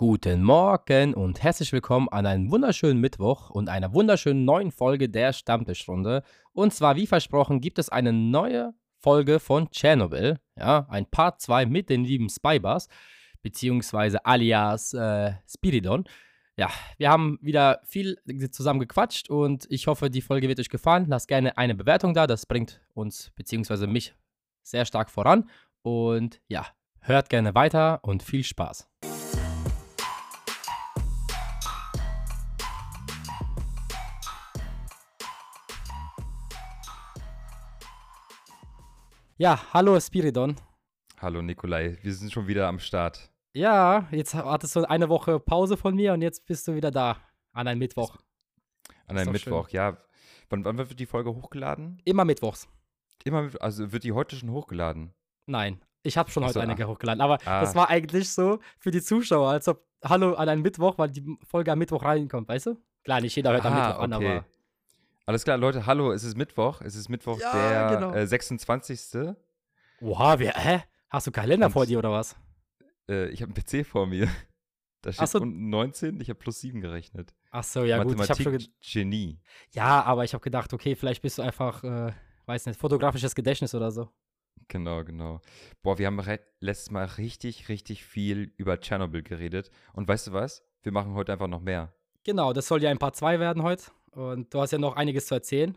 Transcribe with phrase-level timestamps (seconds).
[0.00, 5.34] Guten Morgen und herzlich willkommen an einem wunderschönen Mittwoch und einer wunderschönen neuen Folge der
[5.34, 6.22] Stammtischrunde.
[6.52, 11.66] Und zwar, wie versprochen, gibt es eine neue Folge von Tschernobyl, ja, ein Part 2
[11.66, 12.88] mit den lieben Spybars,
[13.42, 16.04] beziehungsweise alias äh, Spiridon.
[16.56, 18.16] Ja, wir haben wieder viel
[18.52, 21.04] zusammen gequatscht und ich hoffe, die Folge wird euch gefallen.
[21.08, 24.14] Lasst gerne eine Bewertung da, das bringt uns, beziehungsweise mich,
[24.62, 25.50] sehr stark voran.
[25.82, 26.66] Und ja,
[27.00, 28.88] hört gerne weiter und viel Spaß.
[39.40, 40.54] Ja, hallo Spiridon.
[41.18, 43.30] Hallo Nikolai, wir sind schon wieder am Start.
[43.54, 47.16] Ja, jetzt hattest du eine Woche Pause von mir und jetzt bist du wieder da.
[47.52, 48.18] An einem Mittwoch.
[49.06, 49.76] An einem Mittwoch, schön.
[49.76, 49.96] ja.
[50.50, 52.02] Wann, wann, wird die Folge hochgeladen?
[52.04, 52.68] Immer mittwochs.
[53.24, 55.14] Immer, also wird die heute schon hochgeladen?
[55.46, 57.22] Nein, ich habe schon heute so, eine hochgeladen.
[57.22, 57.62] Aber ah.
[57.62, 61.38] das war eigentlich so für die Zuschauer, als ob Hallo an einem Mittwoch, weil die
[61.48, 62.76] Folge am Mittwoch reinkommt, weißt du?
[63.04, 64.04] Klar, nicht jeder hört ah, am Mittwoch okay.
[64.04, 64.44] an, aber.
[65.30, 66.80] Alles klar, Leute, hallo, es ist Mittwoch.
[66.80, 68.12] Es ist Mittwoch, ja, der genau.
[68.12, 69.32] äh, 26.
[70.00, 70.82] Oha, wer, hä?
[71.08, 72.34] Hast du Kalender Und, vor dir oder was?
[73.08, 74.28] Äh, ich habe einen PC vor mir.
[75.02, 75.38] Da steht so.
[75.38, 77.32] unten 19, ich habe plus 7 gerechnet.
[77.52, 78.40] Ach so, ja Mathematik gut.
[78.40, 79.40] Ich habe schon Genie.
[79.70, 82.12] Ja, aber ich habe gedacht, okay, vielleicht bist du einfach, äh,
[82.46, 84.10] weiß nicht, fotografisches Gedächtnis oder so.
[84.66, 85.40] Genau, genau.
[85.82, 86.20] Boah, wir haben
[86.58, 89.70] letztes Mal richtig, richtig viel über Tschernobyl geredet.
[89.92, 90.62] Und weißt du was?
[90.82, 91.94] Wir machen heute einfach noch mehr.
[92.24, 93.84] Genau, das soll ja ein paar zwei werden heute.
[94.12, 95.76] Und du hast ja noch einiges zu erzählen.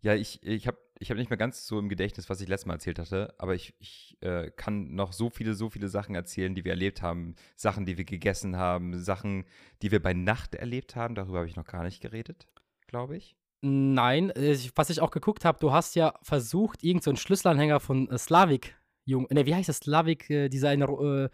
[0.00, 2.66] Ja, ich, ich habe ich hab nicht mehr ganz so im Gedächtnis, was ich letztes
[2.66, 6.54] Mal erzählt hatte, aber ich, ich äh, kann noch so viele, so viele Sachen erzählen,
[6.54, 7.34] die wir erlebt haben.
[7.56, 9.44] Sachen, die wir gegessen haben, Sachen,
[9.82, 11.14] die wir bei Nacht erlebt haben.
[11.14, 12.46] Darüber habe ich noch gar nicht geredet,
[12.86, 13.36] glaube ich.
[13.62, 18.08] Nein, äh, was ich auch geguckt habe, du hast ja versucht, irgendeinen so Schlüsselanhänger von
[18.10, 19.78] äh, Slavik, Jung, ne, wie heißt das?
[19.78, 21.28] Slavik, äh, dieser eine, äh,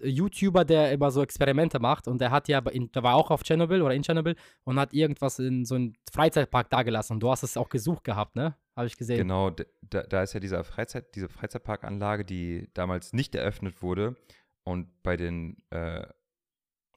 [0.00, 3.42] YouTuber, der immer so Experimente macht und der hat ja, in, der war auch auf
[3.42, 7.42] Tschernobyl oder in Tschernobyl und hat irgendwas in so einem Freizeitpark dagelassen und du hast
[7.42, 8.56] es auch gesucht gehabt, ne?
[8.76, 9.18] Habe ich gesehen.
[9.18, 14.14] Genau, da, da ist ja dieser Freizeit, diese Freizeitparkanlage, die damals nicht eröffnet wurde
[14.62, 16.06] und bei den äh,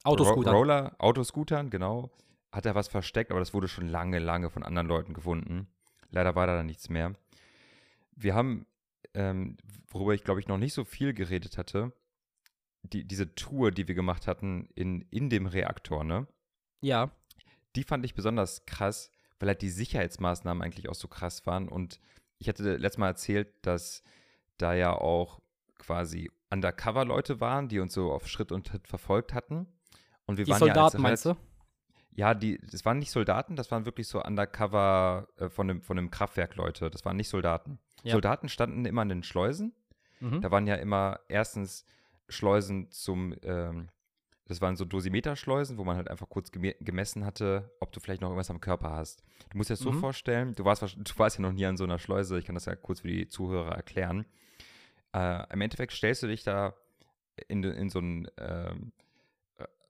[0.04, 0.54] Autoscootern.
[0.54, 2.12] Roller, Autoscootern, genau,
[2.52, 5.66] hat er was versteckt, aber das wurde schon lange, lange von anderen Leuten gefunden.
[6.10, 7.14] Leider war da dann nichts mehr.
[8.14, 8.66] Wir haben,
[9.14, 9.56] ähm,
[9.88, 11.92] worüber ich glaube ich noch nicht so viel geredet hatte,
[12.82, 16.26] die, diese Tour, die wir gemacht hatten in, in dem Reaktor, ne?
[16.80, 17.10] Ja.
[17.76, 21.68] Die fand ich besonders krass, weil halt die Sicherheitsmaßnahmen eigentlich auch so krass waren.
[21.68, 22.00] Und
[22.38, 24.02] ich hatte letztes Mal erzählt, dass
[24.58, 25.40] da ja auch
[25.78, 29.66] quasi Undercover-Leute waren, die uns so auf Schritt und Tritt verfolgt hatten.
[30.26, 31.36] Und wir die waren Soldaten, ja meinst du?
[32.14, 35.96] Ja, die, das waren nicht Soldaten, das waren wirklich so Undercover äh, von, dem, von
[35.96, 36.90] dem Kraftwerk Leute.
[36.90, 37.78] Das waren nicht Soldaten.
[38.02, 38.12] Ja.
[38.12, 39.72] Soldaten standen immer an den Schleusen.
[40.20, 40.42] Mhm.
[40.42, 41.86] Da waren ja immer erstens
[42.32, 43.88] Schleusen zum, ähm,
[44.46, 48.28] das waren so Dosimeterschleusen, wo man halt einfach kurz gemessen hatte, ob du vielleicht noch
[48.28, 49.22] irgendwas am Körper hast.
[49.50, 49.92] Du musst dir das mhm.
[49.92, 52.54] so vorstellen, du warst, du warst ja noch nie an so einer Schleuse, ich kann
[52.54, 54.26] das ja kurz für die Zuhörer erklären.
[55.14, 56.74] Äh, Im Endeffekt stellst du dich da
[57.48, 58.92] in, in so ein ähm,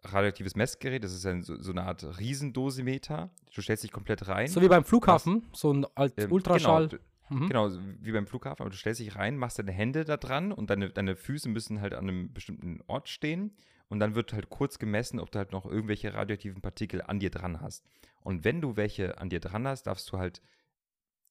[0.04, 3.30] radioaktives Messgerät, das ist ein, so, so, eine Art Riesendosimeter.
[3.54, 4.48] Du stellst dich komplett rein.
[4.48, 6.88] So wie beim Flughafen, was, so ein als ähm, Ultraschall.
[6.88, 7.02] Genau,
[7.32, 7.48] Mhm.
[7.48, 7.70] Genau,
[8.00, 10.90] wie beim Flughafen, aber du stellst dich rein, machst deine Hände da dran und deine,
[10.90, 13.56] deine Füße müssen halt an einem bestimmten Ort stehen
[13.88, 17.30] und dann wird halt kurz gemessen, ob du halt noch irgendwelche radioaktiven Partikel an dir
[17.30, 17.84] dran hast.
[18.20, 20.42] Und wenn du welche an dir dran hast, darfst du halt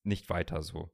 [0.03, 0.89] nicht weiter so.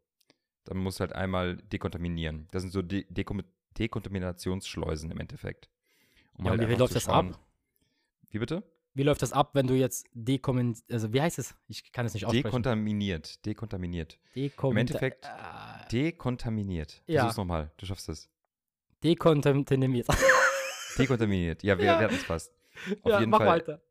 [0.65, 2.47] Dann musst du halt einmal dekontaminieren.
[2.51, 3.43] Das sind so De Dekom
[3.77, 5.69] Dekontaminationsschleusen im Endeffekt.
[6.33, 7.39] Um ja, halt wie läuft das ab?
[8.29, 8.63] Wie bitte?
[8.97, 11.53] Wie läuft das ab, wenn du jetzt dekontaminiert, also wie heißt es?
[11.67, 12.45] Ich kann es nicht aussprechen.
[12.45, 14.17] Dekontaminiert, dekontaminiert.
[14.35, 17.03] Dekom Im Endeffekt äh, dekontaminiert.
[17.05, 17.21] Ja.
[17.21, 18.27] Versuch's nochmal, du schaffst es.
[19.03, 20.07] Dekontaminiert.
[20.97, 21.99] dekontaminiert, ja, wir, ja.
[21.99, 22.51] wir hatten es fast.
[23.03, 23.81] Auf ja, jeden mach Fall weiter.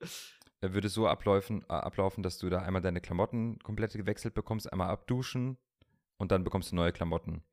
[0.60, 4.72] Würde es so ablaufen, äh, ablaufen, dass du da einmal deine Klamotten komplett gewechselt bekommst,
[4.72, 5.56] einmal abduschen
[6.16, 7.44] und dann bekommst du neue Klamotten.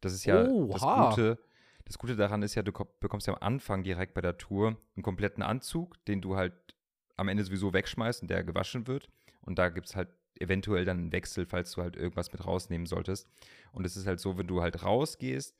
[0.00, 1.38] Das ist ja oh, das Gute.
[1.86, 5.02] Das Gute daran ist ja, du bekommst ja am Anfang direkt bei der Tour einen
[5.02, 6.52] kompletten Anzug, den du halt
[7.20, 9.08] am Ende sowieso wegschmeißt und der gewaschen wird.
[9.42, 10.08] Und da gibt es halt
[10.40, 13.28] eventuell dann einen Wechsel, falls du halt irgendwas mit rausnehmen solltest.
[13.72, 15.54] Und es ist halt so, wenn du halt rausgehst,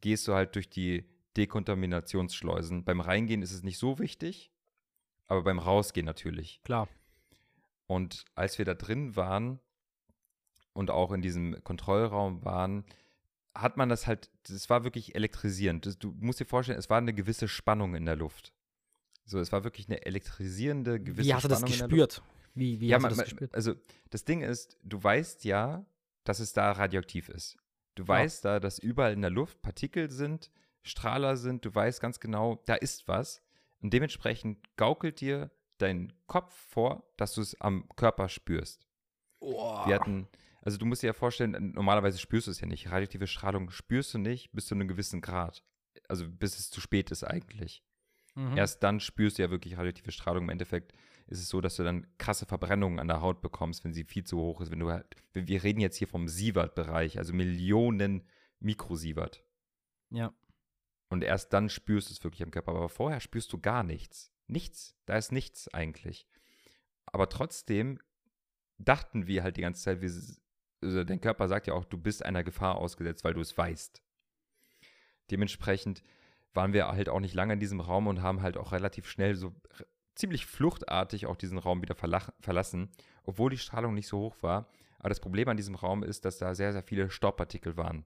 [0.00, 1.04] gehst du halt durch die
[1.36, 2.84] Dekontaminationsschleusen.
[2.84, 4.52] Beim Reingehen ist es nicht so wichtig,
[5.26, 6.60] aber beim Rausgehen natürlich.
[6.62, 6.88] Klar.
[7.86, 9.58] Und als wir da drin waren
[10.74, 12.84] und auch in diesem Kontrollraum waren,
[13.52, 16.02] hat man das halt, das war wirklich elektrisierend.
[16.02, 18.52] Du musst dir vorstellen, es war eine gewisse Spannung in der Luft.
[19.30, 22.20] So, es war wirklich eine elektrisierende gewisse Wie hast du das gespürt?
[22.54, 23.54] Wie, wie ja, hast man, du das gespürt?
[23.54, 23.74] Also,
[24.10, 25.86] das Ding ist, du weißt ja,
[26.24, 27.56] dass es da radioaktiv ist.
[27.94, 28.54] Du weißt ja.
[28.54, 30.50] da, dass überall in der Luft Partikel sind,
[30.82, 33.40] Strahler sind, du weißt ganz genau, da ist was,
[33.80, 38.88] Und dementsprechend gaukelt dir dein Kopf vor, dass du es am Körper spürst.
[39.38, 39.86] Oh.
[39.86, 40.26] Wir hatten,
[40.60, 42.90] also du musst dir ja vorstellen, normalerweise spürst du es ja nicht.
[42.90, 45.62] Radioaktive Strahlung spürst du nicht bis zu einem gewissen Grad.
[46.08, 47.84] Also bis es zu spät ist eigentlich.
[48.40, 48.56] Mhm.
[48.56, 50.44] Erst dann spürst du ja wirklich radioaktive Strahlung.
[50.44, 50.94] Im Endeffekt
[51.26, 54.24] ist es so, dass du dann krasse Verbrennungen an der Haut bekommst, wenn sie viel
[54.24, 54.70] zu hoch ist.
[54.70, 58.26] Wenn du halt, wir reden jetzt hier vom Sievert-Bereich, also Millionen
[58.58, 59.44] Mikrosievert.
[60.10, 60.32] Ja.
[61.08, 62.72] Und erst dann spürst du es wirklich am Körper.
[62.72, 64.32] Aber vorher spürst du gar nichts.
[64.46, 64.96] Nichts.
[65.06, 66.26] Da ist nichts eigentlich.
[67.06, 68.00] Aber trotzdem
[68.78, 70.10] dachten wir halt die ganze Zeit, wir,
[70.82, 74.02] also dein Körper sagt ja auch, du bist einer Gefahr ausgesetzt, weil du es weißt.
[75.30, 76.02] Dementsprechend
[76.54, 79.34] waren wir halt auch nicht lange in diesem Raum und haben halt auch relativ schnell
[79.34, 79.54] so
[80.14, 82.90] ziemlich fluchtartig auch diesen Raum wieder verlassen,
[83.24, 84.68] obwohl die Strahlung nicht so hoch war.
[84.98, 88.04] Aber das Problem an diesem Raum ist, dass da sehr, sehr viele Staubpartikel waren.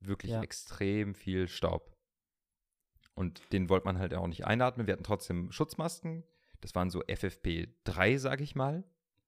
[0.00, 0.42] Wirklich ja.
[0.42, 1.96] extrem viel Staub.
[3.14, 4.86] Und den wollte man halt auch nicht einatmen.
[4.86, 6.24] Wir hatten trotzdem Schutzmasken.
[6.60, 8.84] Das waren so FFP3, sag ich mal.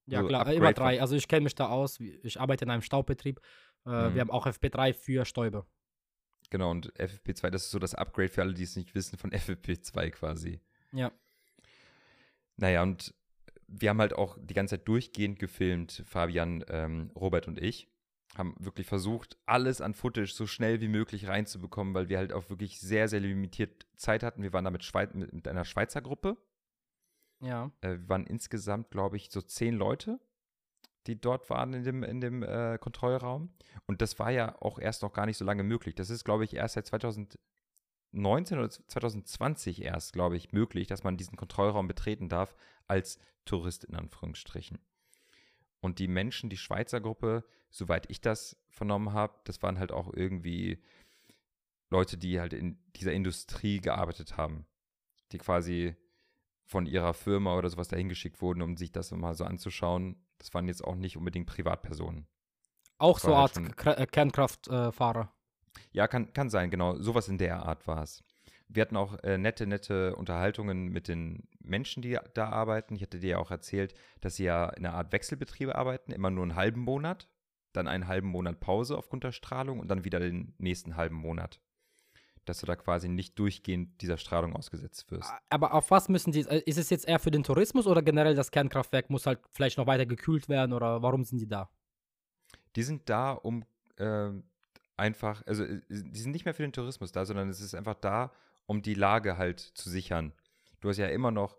[0.07, 1.01] Ja, so klar, Upgrade immer drei.
[1.01, 2.01] Also ich kenne mich da aus.
[2.01, 3.41] Ich arbeite in einem Staubbetrieb.
[3.87, 4.15] Äh, mhm.
[4.15, 5.67] Wir haben auch FFP3 für Stäube.
[6.51, 9.31] Genau, und FFP2, das ist so das Upgrade für alle, die es nicht wissen, von
[9.33, 10.61] FFP2 quasi.
[10.93, 11.13] Ja.
[12.57, 13.15] Naja, und
[13.69, 17.89] wir haben halt auch die ganze Zeit durchgehend gefilmt, Fabian, ähm, Robert und ich.
[18.37, 22.49] Haben wirklich versucht, alles an Footage so schnell wie möglich reinzubekommen, weil wir halt auch
[22.49, 24.43] wirklich sehr, sehr limitiert Zeit hatten.
[24.43, 26.37] Wir waren da mit, Schweiz, mit, mit einer Schweizer Gruppe.
[27.41, 27.73] Ja.
[27.81, 30.21] Äh, wir waren insgesamt, glaube ich, so zehn Leute
[31.11, 33.51] die dort waren in dem, in dem äh, Kontrollraum.
[33.87, 35.95] Und das war ja auch erst noch gar nicht so lange möglich.
[35.97, 37.39] Das ist, glaube ich, erst seit 2019
[38.59, 42.55] oder 2020 erst, glaube ich, möglich, dass man diesen Kontrollraum betreten darf
[42.87, 44.79] als Tourist in Anführungsstrichen.
[45.81, 50.13] Und die Menschen, die Schweizer Gruppe, soweit ich das vernommen habe, das waren halt auch
[50.13, 50.83] irgendwie
[51.89, 54.67] Leute, die halt in dieser Industrie gearbeitet haben,
[55.33, 55.97] die quasi
[56.67, 60.53] von ihrer Firma oder sowas dahin geschickt wurden, um sich das mal so anzuschauen das
[60.55, 62.27] waren jetzt auch nicht unbedingt Privatpersonen.
[62.99, 65.33] Auch so halt Art äh, Kernkraftfahrer.
[65.75, 66.97] Äh, ja, kann, kann sein, genau.
[66.97, 68.25] Sowas in der Art war es.
[68.69, 72.95] Wir hatten auch äh, nette, nette Unterhaltungen mit den Menschen, die da arbeiten.
[72.95, 76.31] Ich hatte dir ja auch erzählt, dass sie ja in einer Art Wechselbetriebe arbeiten, immer
[76.31, 77.29] nur einen halben Monat,
[77.73, 81.61] dann einen halben Monat Pause aufgrund der Strahlung und dann wieder den nächsten halben Monat
[82.45, 85.31] dass du da quasi nicht durchgehend dieser Strahlung ausgesetzt wirst.
[85.49, 88.51] Aber auf was müssen die, ist es jetzt eher für den Tourismus oder generell das
[88.51, 91.71] Kernkraftwerk muss halt vielleicht noch weiter gekühlt werden oder warum sind die da?
[92.77, 93.65] Die sind da, um
[93.97, 94.31] äh,
[94.97, 97.95] einfach, also äh, die sind nicht mehr für den Tourismus da, sondern es ist einfach
[97.95, 98.33] da,
[98.67, 100.33] um die Lage halt zu sichern.
[100.81, 101.57] Du hast ja immer noch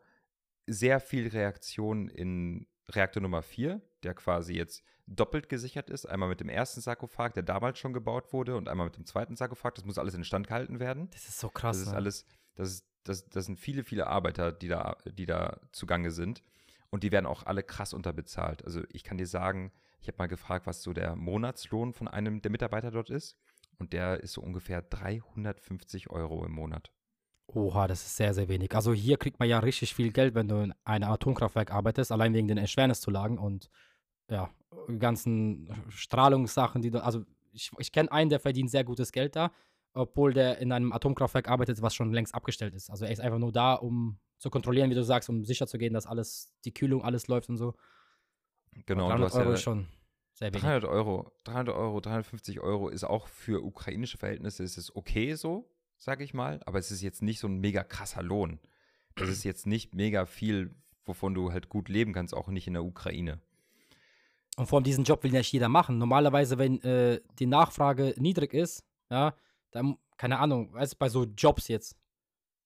[0.68, 4.84] sehr viel Reaktion in Reaktor Nummer 4, der quasi jetzt
[5.16, 6.06] doppelt gesichert ist.
[6.06, 9.36] Einmal mit dem ersten Sarkophag, der damals schon gebaut wurde, und einmal mit dem zweiten
[9.36, 9.76] Sarkophag.
[9.76, 11.10] Das muss alles instand gehalten werden.
[11.12, 11.80] Das ist so krass.
[11.80, 12.26] Das ist alles,
[12.56, 16.44] das, ist, das, das sind viele, viele Arbeiter, die da, die da zugange sind.
[16.90, 18.66] Und die werden auch alle krass unterbezahlt.
[18.66, 19.72] Also ich kann dir sagen,
[20.02, 23.38] ich habe mal gefragt, was so der Monatslohn von einem der Mitarbeiter dort ist.
[23.78, 26.92] Und der ist so ungefähr 350 Euro im Monat.
[27.48, 28.74] Oha, das ist sehr, sehr wenig.
[28.76, 32.34] Also hier kriegt man ja richtig viel Geld, wenn du in einem Atomkraftwerk arbeitest, allein
[32.34, 33.70] wegen den Erschwerniszulagen und
[34.30, 34.50] ja,
[35.00, 39.52] ganzen Strahlungssachen, die du, also ich, ich kenne einen, der verdient sehr gutes Geld da,
[39.94, 42.90] obwohl der in einem Atomkraftwerk arbeitet, was schon längst abgestellt ist.
[42.90, 45.78] Also er ist einfach nur da, um zu kontrollieren, wie du sagst, um sicher zu
[45.78, 47.76] gehen, dass alles, die Kühlung, alles läuft und so.
[48.86, 49.88] Genau, 300 du hast Euro ja ist schon
[50.34, 50.62] sehr wenig.
[50.62, 55.70] 300 Euro, 300 Euro, 350 Euro ist auch für ukrainische Verhältnisse ist es okay so,
[55.98, 58.60] sage ich mal, aber es ist jetzt nicht so ein mega krasser Lohn.
[59.16, 60.74] Das ist jetzt nicht mega viel,
[61.06, 63.42] wovon du halt gut leben kannst, auch nicht in der Ukraine.
[64.62, 65.98] Und vor allem diesen Job will nicht jeder machen.
[65.98, 69.34] Normalerweise, wenn äh, die Nachfrage niedrig ist, ja,
[69.72, 71.98] dann, keine Ahnung, weißt du, bei so Jobs jetzt.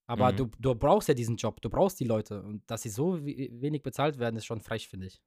[0.06, 0.36] Aber mhm.
[0.36, 2.44] du, du brauchst ja diesen Job, du brauchst die Leute.
[2.44, 5.22] Und dass sie so wenig bezahlt werden, ist schon frech, finde ich.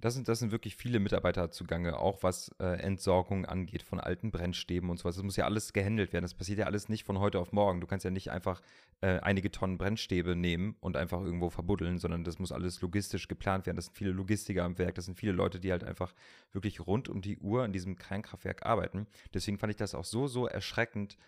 [0.00, 4.30] Das sind, das sind wirklich viele Mitarbeiter zugange, auch was äh, Entsorgung angeht von alten
[4.30, 5.16] Brennstäben und sowas.
[5.16, 6.24] Das muss ja alles gehandelt werden.
[6.24, 7.80] Das passiert ja alles nicht von heute auf morgen.
[7.80, 8.62] Du kannst ja nicht einfach
[9.02, 13.66] äh, einige Tonnen Brennstäbe nehmen und einfach irgendwo verbuddeln, sondern das muss alles logistisch geplant
[13.66, 13.76] werden.
[13.76, 16.14] Das sind viele Logistiker am Werk, das sind viele Leute, die halt einfach
[16.52, 19.06] wirklich rund um die Uhr an diesem Kernkraftwerk arbeiten.
[19.34, 21.18] Deswegen fand ich das auch so, so erschreckend,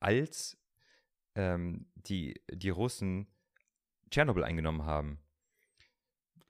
[0.00, 0.56] als
[1.34, 3.26] ähm, die, die Russen
[4.10, 5.18] Tschernobyl eingenommen haben.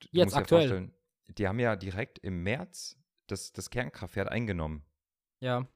[0.01, 0.91] Du Jetzt aktuell
[1.29, 4.85] die haben ja direkt im März das, das Kernkraftwerk eingenommen.
[5.41, 5.67] Ja.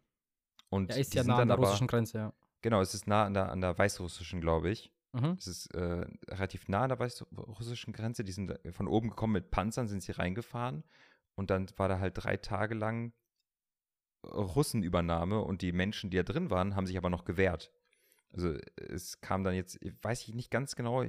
[0.69, 2.33] Und ja, ist ja nah an der aber, russischen Grenze, ja.
[2.63, 4.93] Genau, es ist nah an der, an der weißrussischen, glaube ich.
[5.13, 5.37] Mhm.
[5.39, 8.25] Es ist äh, relativ nah an der weißrussischen Grenze.
[8.25, 10.85] Die sind von oben gekommen mit Panzern, sind sie reingefahren.
[11.35, 13.13] Und dann war da halt drei Tage lang
[14.27, 17.73] Russenübernahme und die Menschen, die da drin waren, haben sich aber noch gewehrt.
[18.33, 21.05] Also es kam dann jetzt, weiß ich nicht ganz genau,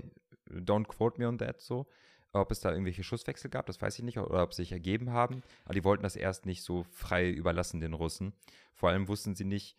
[0.50, 1.88] don't quote me on that so.
[2.34, 5.12] Ob es da irgendwelche Schusswechsel gab, das weiß ich nicht, oder ob sie sich ergeben
[5.12, 5.42] haben.
[5.66, 8.34] Aber die wollten das erst nicht so frei überlassen, den Russen.
[8.74, 9.78] Vor allem wussten sie nicht,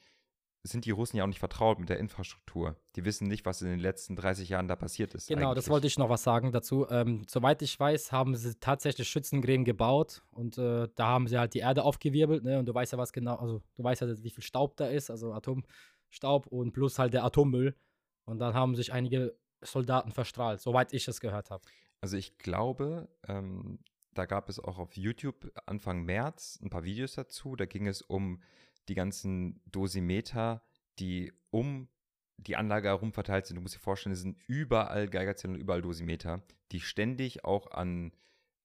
[0.62, 2.76] sind die Russen ja auch nicht vertraut mit der Infrastruktur.
[2.96, 5.28] Die wissen nicht, was in den letzten 30 Jahren da passiert ist.
[5.28, 5.56] Genau, eigentlich.
[5.56, 6.86] das wollte ich noch was sagen dazu.
[6.90, 11.54] Ähm, soweit ich weiß, haben sie tatsächlich Schützengräben gebaut und äh, da haben sie halt
[11.54, 12.44] die Erde aufgewirbelt.
[12.44, 12.58] Ne?
[12.58, 15.10] Und du weißt ja, was genau, also du weißt ja, wie viel Staub da ist,
[15.10, 17.76] also Atomstaub und plus halt der Atommüll.
[18.24, 21.62] Und dann haben sich einige Soldaten verstrahlt, soweit ich es gehört habe.
[22.00, 23.78] Also ich glaube, ähm,
[24.14, 27.56] da gab es auch auf YouTube Anfang März ein paar Videos dazu.
[27.56, 28.42] Da ging es um
[28.88, 30.62] die ganzen Dosimeter,
[30.98, 31.88] die um
[32.36, 33.56] die Anlage herum verteilt sind.
[33.56, 38.12] Du musst dir vorstellen, es sind überall Geigerzähler und überall Dosimeter, die ständig auch an,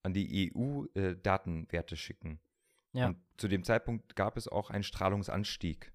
[0.04, 2.40] an die EU äh, Datenwerte schicken.
[2.94, 3.08] Ja.
[3.08, 5.92] Und zu dem Zeitpunkt gab es auch einen Strahlungsanstieg,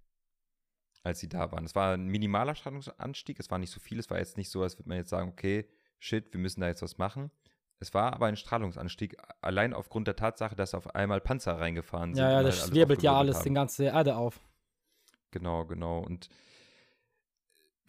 [1.04, 1.64] als sie da waren.
[1.64, 4.62] Es war ein minimaler Strahlungsanstieg, es war nicht so viel, es war jetzt nicht so,
[4.62, 7.30] als würde man jetzt sagen, okay, shit, wir müssen da jetzt was machen.
[7.80, 12.24] Es war aber ein Strahlungsanstieg, allein aufgrund der Tatsache, dass auf einmal Panzer reingefahren sind.
[12.24, 13.44] Ja, ja, das halt wirbelt ja alles, haben.
[13.44, 14.40] die ganze Erde auf.
[15.30, 16.00] Genau, genau.
[16.00, 16.28] Und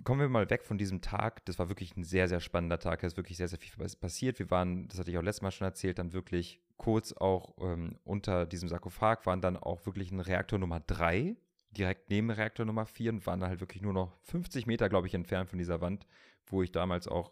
[0.04, 1.44] kommen wir mal weg von diesem Tag.
[1.46, 3.02] Das war wirklich ein sehr, sehr spannender Tag.
[3.02, 4.38] Da ist wirklich sehr, sehr viel passiert.
[4.38, 7.98] Wir waren, das hatte ich auch letztes Mal schon erzählt, dann wirklich kurz auch ähm,
[8.04, 11.36] unter diesem Sarkophag waren dann auch wirklich ein Reaktor Nummer 3,
[11.72, 15.08] direkt neben Reaktor Nummer 4 und waren dann halt wirklich nur noch 50 Meter, glaube
[15.08, 16.06] ich, entfernt von dieser Wand,
[16.46, 17.32] wo ich damals auch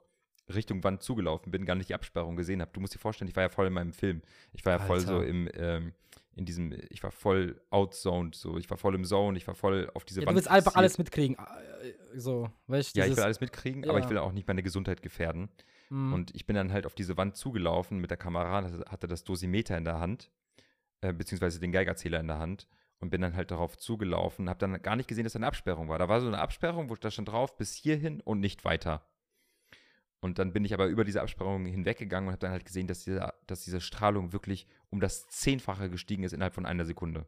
[0.54, 2.72] Richtung Wand zugelaufen bin, gar nicht die Absperrung gesehen habe.
[2.74, 4.22] Du musst dir vorstellen, ich war ja voll in meinem Film.
[4.54, 4.88] Ich war ja Alter.
[4.88, 5.94] voll so im, ähm,
[6.36, 9.90] in diesem, ich war voll outzoned, so, ich war voll im Zone, ich war voll
[9.94, 10.34] auf diese ja, Wand.
[10.34, 13.00] Du willst einfach alles mitkriegen, äh, so, weißt du?
[13.00, 13.90] Ja, ich will alles mitkriegen, ja.
[13.90, 15.50] aber ich will auch nicht meine Gesundheit gefährden.
[15.90, 16.14] Mhm.
[16.14, 19.78] Und ich bin dann halt auf diese Wand zugelaufen mit der Kamera, hatte das Dosimeter
[19.78, 20.30] in der Hand,
[21.02, 22.68] äh, beziehungsweise den Geigerzähler in der Hand
[23.00, 25.90] und bin dann halt darauf zugelaufen, habe dann gar nicht gesehen, dass da eine Absperrung
[25.90, 26.00] war.
[26.00, 29.06] Da war so eine Absperrung, wo da stand drauf, bis hierhin und nicht weiter.
[30.28, 33.06] Und dann bin ich aber über diese Absperrung hinweggegangen und habe dann halt gesehen, dass
[33.06, 37.26] diese, dass diese Strahlung wirklich um das Zehnfache gestiegen ist innerhalb von einer Sekunde.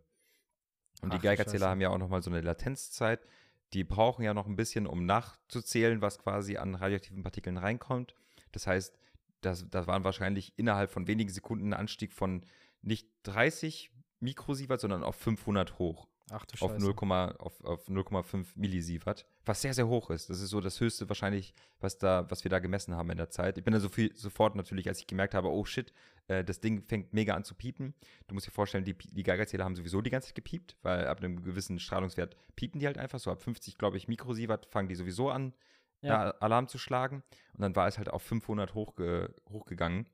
[1.02, 3.26] Und Ach, die Geigerzähler haben ja auch nochmal so eine Latenzzeit.
[3.72, 8.16] Die brauchen ja noch ein bisschen, um nachzuzählen, was quasi an radioaktiven Partikeln reinkommt.
[8.52, 9.00] Das heißt,
[9.40, 12.44] das, das waren wahrscheinlich innerhalb von wenigen Sekunden ein Anstieg von
[12.82, 16.10] nicht 30 Mikrosievert, sondern auf 500 hoch.
[16.32, 16.64] Ach du.
[16.64, 20.30] Auf 0,5 auf, auf Millisievert, was sehr, sehr hoch ist.
[20.30, 23.30] Das ist so das Höchste wahrscheinlich, was, da, was wir da gemessen haben in der
[23.30, 23.58] Zeit.
[23.58, 25.94] Ich bin dann so viel, sofort natürlich, als ich gemerkt habe, oh shit,
[26.28, 27.94] äh, das Ding fängt mega an zu piepen.
[28.28, 31.20] Du musst dir vorstellen, die, die Geigerzähler haben sowieso die ganze Zeit gepiept, weil ab
[31.20, 33.20] einem gewissen Strahlungswert piepen die halt einfach.
[33.20, 35.54] So ab 50, glaube ich, Mikrosievert fangen die sowieso an,
[36.02, 36.30] ja.
[36.30, 37.24] äh, Alarm zu schlagen.
[37.54, 40.08] Und dann war es halt auf 500 hochge hochgegangen.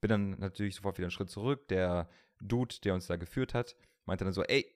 [0.00, 1.68] Bin dann natürlich sofort wieder einen Schritt zurück.
[1.68, 2.08] Der
[2.40, 4.66] Dude, der uns da geführt hat, meinte dann so, ey,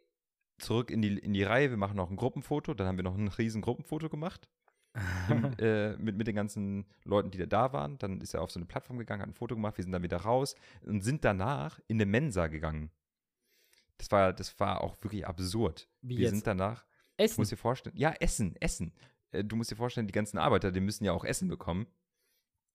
[0.60, 2.74] zurück in die, in die Reihe, wir machen noch ein Gruppenfoto.
[2.74, 4.48] Dann haben wir noch ein riesen Gruppenfoto gemacht.
[5.28, 7.98] Im, äh, mit, mit den ganzen Leuten, die da waren.
[7.98, 10.02] Dann ist er auf so eine Plattform gegangen, hat ein Foto gemacht, wir sind dann
[10.02, 12.90] wieder raus und sind danach in eine Mensa gegangen.
[13.98, 15.88] Das war, das war auch wirklich absurd.
[16.00, 16.32] Wie wir jetzt?
[16.32, 16.84] sind danach.
[17.16, 17.36] Essen.
[17.36, 18.92] Du musst dir vorstellen, ja, Essen, Essen.
[19.30, 21.86] Äh, du musst dir vorstellen, die ganzen Arbeiter, die müssen ja auch Essen bekommen.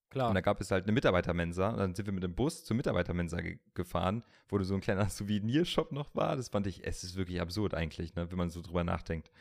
[0.09, 0.29] Klar.
[0.29, 1.69] Und da gab es halt eine Mitarbeitermensa.
[1.69, 5.09] Und dann sind wir mit dem Bus zur Mitarbeitermensa ge gefahren, wo so ein kleiner
[5.09, 6.35] Souvenirshop noch war.
[6.35, 9.31] Das fand ich, es ist wirklich absurd eigentlich, ne, wenn man so drüber nachdenkt.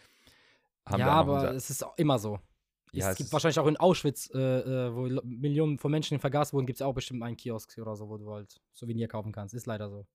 [0.87, 2.40] Haben ja, aber es ist auch immer so.
[2.92, 6.52] Ja, es, es gibt wahrscheinlich auch in Auschwitz, äh, äh wo Millionen von Menschen vergaß
[6.52, 9.54] wurden, gibt es auch bestimmt einen Kiosk oder so, wo du halt Souvenir kaufen kannst.
[9.54, 10.06] Ist leider so.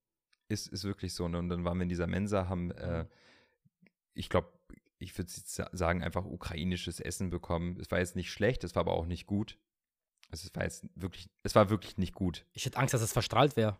[0.47, 1.27] Ist, ist wirklich so.
[1.27, 1.39] Ne?
[1.39, 3.05] Und dann waren wir in dieser Mensa, haben, äh,
[4.13, 4.49] ich glaube,
[4.97, 5.31] ich würde
[5.71, 7.77] sagen, einfach ukrainisches Essen bekommen.
[7.79, 9.57] Es war jetzt nicht schlecht, es war aber auch nicht gut.
[10.31, 12.45] Also es war jetzt wirklich, es war wirklich nicht gut.
[12.53, 13.77] Ich hätte Angst, dass es verstrahlt wäre.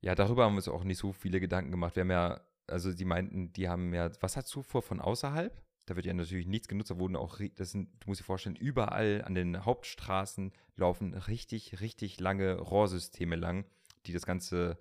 [0.00, 1.96] Ja, darüber haben wir uns auch nicht so viele Gedanken gemacht.
[1.96, 5.60] Wir haben ja, also die meinten, die haben ja Wasserzufuhr von außerhalb.
[5.86, 6.90] Da wird ja natürlich nichts genutzt.
[6.90, 11.80] Da wurden auch, das sind, du musst dir vorstellen, überall an den Hauptstraßen laufen richtig,
[11.80, 13.64] richtig lange Rohrsysteme lang,
[14.06, 14.78] die das ganze,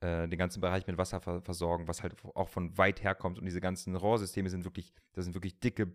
[0.00, 3.38] äh, den ganzen Bereich mit Wasser versorgen, was halt auch von weit herkommt.
[3.38, 5.92] Und diese ganzen Rohrsysteme sind wirklich, das sind wirklich dicke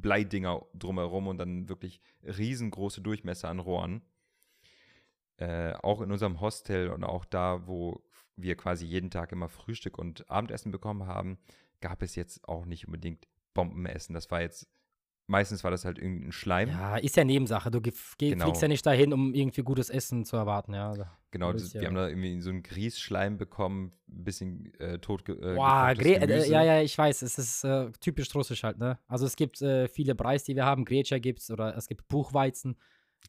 [0.00, 4.02] Bleidinger drumherum und dann wirklich riesengroße Durchmesser an Rohren.
[5.36, 8.04] Äh, auch in unserem Hostel und auch da, wo
[8.36, 11.38] wir quasi jeden Tag immer Frühstück und Abendessen bekommen haben,
[11.80, 14.14] gab es jetzt auch nicht unbedingt Bombenessen.
[14.14, 14.68] Das war jetzt
[15.26, 16.68] Meistens war das halt irgendein Schleim.
[16.68, 17.70] Ja, ist ja Nebensache.
[17.70, 18.44] Du genau.
[18.44, 20.92] fliegst ja nicht dahin, um irgendwie gutes Essen zu erwarten, ja.
[21.30, 25.28] Genau, das, ja wir haben da irgendwie so einen Grießschleim bekommen, ein bisschen äh, tot
[25.28, 28.98] äh, Boah, äh, ja, ja, ich weiß, es ist äh, typisch russisch halt, ne?
[29.08, 32.76] Also es gibt äh, viele Preis, die wir haben, Grätscher gibt's oder es gibt Buchweizen.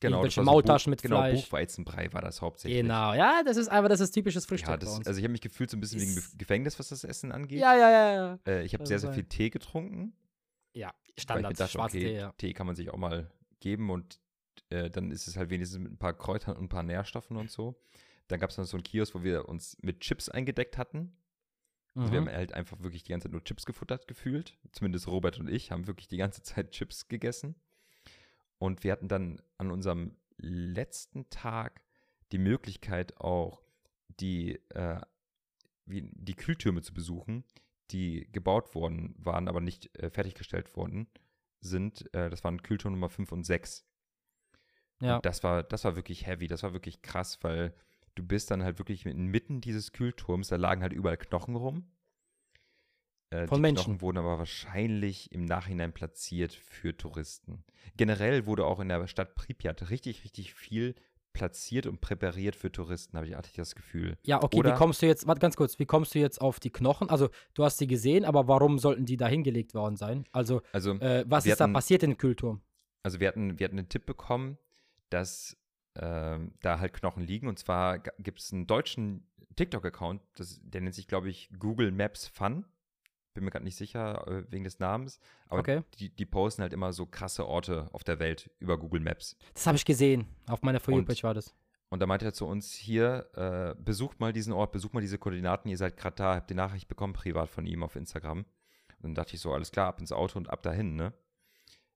[0.01, 1.31] Genau, welche so Maultaschen mit genau, Fleisch.
[1.31, 2.81] Genau, Buchweizenbrei war das hauptsächlich.
[2.81, 5.41] Genau, ja, das ist einfach, das ist typisches Frühstück ja, das, Also ich habe mich
[5.41, 7.59] gefühlt so ein bisschen ist wegen Gefängnis, was das Essen angeht.
[7.59, 8.13] Ja, ja, ja.
[8.13, 8.39] ja.
[8.45, 10.13] Äh, ich habe sehr, sehr viel Tee getrunken.
[10.75, 12.31] Ja, Standard, dachte, schwarz okay, Tee, ja.
[12.33, 14.19] Tee kann man sich auch mal geben und
[14.69, 17.49] äh, dann ist es halt wenigstens mit ein paar Kräutern und ein paar Nährstoffen und
[17.49, 17.81] so.
[18.27, 21.15] Dann gab es noch so einen Kiosk, wo wir uns mit Chips eingedeckt hatten.
[21.97, 24.57] Also wir haben halt einfach wirklich die ganze Zeit nur Chips gefuttert gefühlt.
[24.73, 27.55] Zumindest Robert und ich haben wirklich die ganze Zeit Chips gegessen.
[28.57, 31.81] Und wir hatten dann an unserem letzten Tag
[32.33, 33.61] die Möglichkeit auch
[34.19, 34.99] die, äh,
[35.85, 37.45] wie, die Kühltürme zu besuchen,
[37.91, 41.07] die gebaut worden waren, aber nicht äh, fertiggestellt worden
[41.61, 42.13] sind.
[42.13, 43.85] Äh, das waren Kühlturm Nummer 5 und 6.
[45.01, 45.17] Ja.
[45.17, 47.73] Und das war, das war wirklich heavy, das war wirklich krass, weil
[48.15, 51.91] du bist dann halt wirklich inmitten dieses Kühlturms, da lagen halt überall Knochen rum.
[53.29, 53.83] Äh, Von die Menschen.
[53.83, 57.63] Knochen wurden aber wahrscheinlich im Nachhinein platziert für Touristen.
[57.97, 60.95] Generell wurde auch in der Stadt Pripyat richtig, richtig viel
[61.35, 64.17] platziert und präpariert für Touristen, habe ich, hatte ich das Gefühl.
[64.23, 66.59] Ja, okay, Oder, wie kommst du jetzt, warte ganz kurz, wie kommst du jetzt auf
[66.59, 67.09] die Knochen?
[67.09, 70.25] Also, du hast sie gesehen, aber warum sollten die da hingelegt worden sein?
[70.31, 72.61] Also, also äh, was ist hatten, da passiert in dem Kühlturm?
[73.03, 74.57] Also, wir hatten, wir hatten einen Tipp bekommen,
[75.09, 75.57] dass
[75.95, 77.47] äh, da halt Knochen liegen.
[77.47, 80.21] Und zwar gibt es einen deutschen TikTok-Account,
[80.63, 82.65] der nennt sich, glaube ich, Google Maps Fun.
[83.35, 85.19] Bin mir gerade nicht sicher äh, wegen des Namens.
[85.47, 85.83] Aber okay.
[85.99, 89.37] die, die posten halt immer so krasse Orte auf der Welt über Google Maps.
[89.53, 90.25] Das habe ich gesehen.
[90.47, 91.53] Auf meiner Vorpage war das.
[91.89, 95.19] Und da meinte er zu uns hier, äh, besucht mal diesen Ort, besucht mal diese
[95.19, 98.39] Koordinaten, ihr seid gerade da, habt die Nachricht bekommen, privat von ihm auf Instagram.
[98.39, 101.13] Und dann dachte ich so, alles klar, ab ins Auto und ab dahin, ne?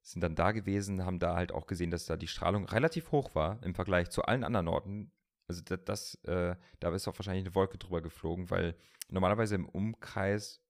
[0.02, 3.36] sind dann da gewesen, haben da halt auch gesehen, dass da die Strahlung relativ hoch
[3.36, 5.12] war im Vergleich zu allen anderen Orten.
[5.48, 8.76] Also das, das äh, da ist auch wahrscheinlich eine Wolke drüber geflogen, weil
[9.10, 10.62] normalerweise im Umkreis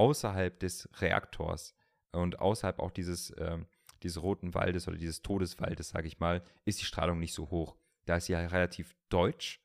[0.00, 1.74] außerhalb des Reaktors
[2.12, 3.58] und außerhalb auch dieses, äh,
[4.02, 7.76] dieses roten Waldes oder dieses Todeswaldes, sage ich mal, ist die Strahlung nicht so hoch.
[8.06, 9.62] Da ist sie halt relativ deutsch,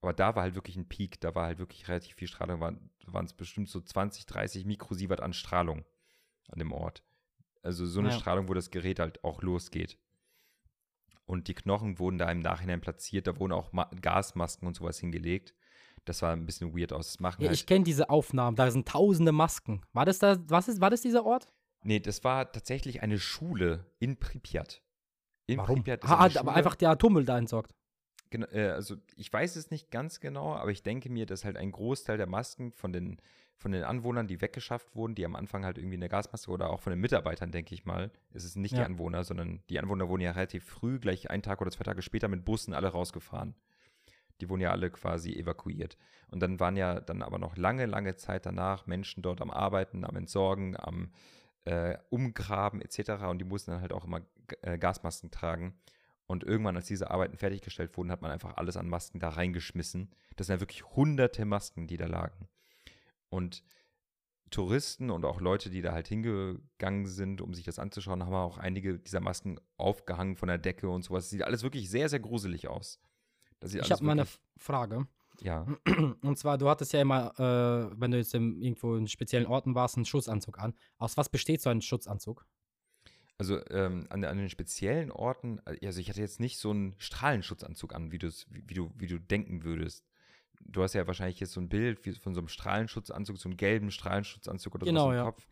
[0.00, 3.24] aber da war halt wirklich ein Peak, da war halt wirklich relativ viel Strahlung, waren
[3.24, 5.84] es bestimmt so 20, 30 Mikrosievert an Strahlung
[6.48, 7.02] an dem Ort.
[7.62, 8.18] Also so eine ja.
[8.18, 9.98] Strahlung, wo das Gerät halt auch losgeht.
[11.26, 15.00] Und die Knochen wurden da im Nachhinein platziert, da wurden auch Ma Gasmasken und sowas
[15.00, 15.54] hingelegt.
[16.04, 17.12] Das sah ein bisschen weird aus.
[17.12, 19.82] Das machen ja, halt ich kenne diese Aufnahmen, da sind tausende Masken.
[19.92, 21.52] War das da, was ist, war das dieser Ort?
[21.84, 24.82] Nee, das war tatsächlich eine Schule in Pripyat.
[25.46, 25.76] In Warum?
[25.76, 27.74] Pripyat ist ah, aber einfach der Atommüll da entsorgt.
[28.30, 31.56] Genau, äh, also ich weiß es nicht ganz genau, aber ich denke mir, dass halt
[31.56, 33.20] ein Großteil der Masken von den
[33.62, 36.70] von den Anwohnern, die weggeschafft wurden, die am Anfang halt irgendwie in der Gasmaske oder
[36.70, 38.10] auch von den Mitarbeitern, denke ich mal.
[38.32, 38.78] Es ist nicht ja.
[38.78, 42.02] die Anwohner, sondern die Anwohner wurden ja relativ früh, gleich einen Tag oder zwei Tage
[42.02, 43.54] später mit Bussen alle rausgefahren.
[44.42, 45.96] Die wurden ja alle quasi evakuiert.
[46.28, 50.04] Und dann waren ja dann aber noch lange, lange Zeit danach Menschen dort am Arbeiten,
[50.04, 51.12] am Entsorgen, am
[51.64, 53.24] äh, Umgraben etc.
[53.28, 54.20] Und die mussten dann halt auch immer
[54.62, 55.78] äh, Gasmasken tragen.
[56.26, 60.10] Und irgendwann, als diese Arbeiten fertiggestellt wurden, hat man einfach alles an Masken da reingeschmissen.
[60.34, 62.48] Das sind ja wirklich hunderte Masken, die da lagen.
[63.28, 63.62] Und
[64.50, 68.58] Touristen und auch Leute, die da halt hingegangen sind, um sich das anzuschauen, haben auch
[68.58, 71.30] einige dieser Masken aufgehangen von der Decke und sowas.
[71.30, 73.00] Sieht alles wirklich sehr, sehr gruselig aus.
[73.62, 75.06] Ich habe mal eine Frage.
[75.40, 75.66] Ja.
[76.22, 79.74] Und zwar, du hattest ja immer, äh, wenn du jetzt im, irgendwo in speziellen Orten
[79.74, 80.74] warst, einen Schutzanzug an.
[80.98, 82.46] Aus was besteht so ein Schutzanzug?
[83.38, 87.94] Also ähm, an, an, den speziellen Orten, also ich hatte jetzt nicht so einen Strahlenschutzanzug
[87.94, 90.04] an, wie, wie, wie, du, wie du denken würdest
[90.66, 93.90] du hast ja wahrscheinlich jetzt so ein Bild von so einem Strahlenschutzanzug, so einem gelben
[93.90, 95.24] Strahlenschutzanzug oder genau, so im ja.
[95.24, 95.46] Kopf.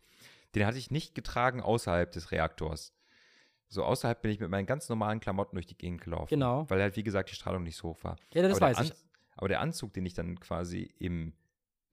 [0.55, 2.93] Den hatte ich nicht getragen außerhalb des Reaktors.
[3.71, 6.27] So außerhalb bin ich mit meinen ganz normalen Klamotten durch die Gegend gelaufen.
[6.27, 6.69] Genau.
[6.69, 8.17] Weil halt, wie gesagt, die Strahlung nicht so hoch war.
[8.33, 8.93] Ja, das aber weiß ich.
[9.37, 11.31] Aber der Anzug, den ich dann quasi im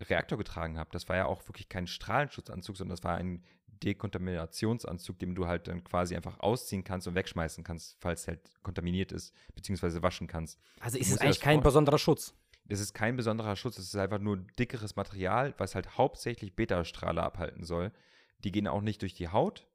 [0.00, 3.44] Reaktor getragen habe, das war ja auch wirklich kein Strahlenschutzanzug, sondern das war ein
[3.84, 9.12] Dekontaminationsanzug, den du halt dann quasi einfach ausziehen kannst und wegschmeißen kannst, falls halt kontaminiert
[9.12, 10.58] ist, beziehungsweise waschen kannst.
[10.80, 12.34] Also ist es eigentlich kein besonderer Schutz?
[12.64, 17.22] Das ist kein besonderer Schutz, es ist einfach nur dickeres Material, was halt hauptsächlich Beta-Strahler
[17.22, 17.92] abhalten soll.
[18.40, 19.67] Die gehen auch nicht durch die Haut,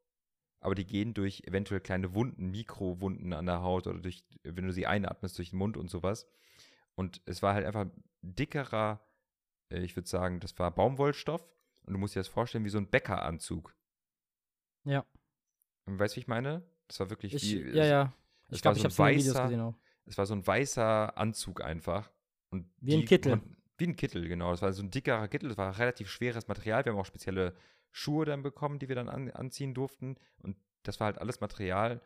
[0.63, 4.71] aber die gehen durch eventuell kleine Wunden, Mikrowunden an der Haut oder durch, wenn du
[4.71, 6.28] sie einatmest, durch den Mund und sowas.
[6.95, 7.88] Und es war halt einfach
[8.21, 9.06] dickerer,
[9.69, 11.45] äh, ich würde sagen, das war Baumwollstoff.
[11.86, 13.76] Und du musst dir das vorstellen wie so ein Bäckeranzug.
[14.86, 15.06] Ja.
[15.86, 16.63] Weißt du, wie ich meine?
[16.88, 17.71] Das war wirklich ich, wie.
[17.71, 18.13] Ja, ja.
[18.49, 19.76] Ich glaube, so ich habe Videos gesehen auch.
[20.06, 22.10] Es war so ein weißer Anzug einfach.
[22.52, 23.36] Und wie ein Kittel.
[23.36, 24.52] Man, wie ein Kittel, genau.
[24.52, 26.86] Das war so ein dickerer Kittel, das war relativ schweres Material.
[26.86, 27.54] Wir haben auch spezielle
[27.93, 30.17] Schuhe dann bekommen, die wir dann an, anziehen durften.
[30.41, 32.01] Und das war halt alles Material,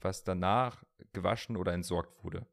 [0.00, 2.46] was danach gewaschen oder entsorgt wurde.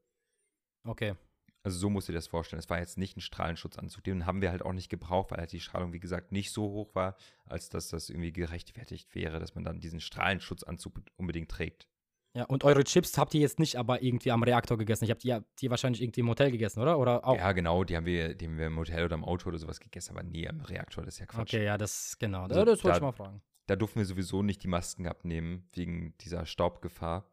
[0.84, 1.14] Okay.
[1.62, 2.60] Also so musst du dir das vorstellen.
[2.60, 4.02] Es war jetzt nicht ein Strahlenschutzanzug.
[4.02, 6.62] Den haben wir halt auch nicht gebraucht, weil halt die Strahlung, wie gesagt, nicht so
[6.62, 11.86] hoch war, als dass das irgendwie gerechtfertigt wäre, dass man dann diesen Strahlenschutzanzug unbedingt trägt.
[12.34, 15.04] Ja, und eure Chips habt ihr jetzt nicht aber irgendwie am Reaktor gegessen.
[15.04, 16.98] Ich habt die, die wahrscheinlich irgendwie im Hotel gegessen, oder?
[16.98, 17.36] oder auch?
[17.36, 19.80] Ja, genau, die haben, wir, die haben wir im Hotel oder im Auto oder sowas
[19.80, 21.54] gegessen, aber nie am Reaktor, das ist ja Quatsch.
[21.54, 22.42] Okay, ja, das genau.
[22.42, 23.42] Also, das wollte ich mal fragen.
[23.66, 27.30] Da durften wir sowieso nicht die Masken abnehmen, wegen dieser Staubgefahr.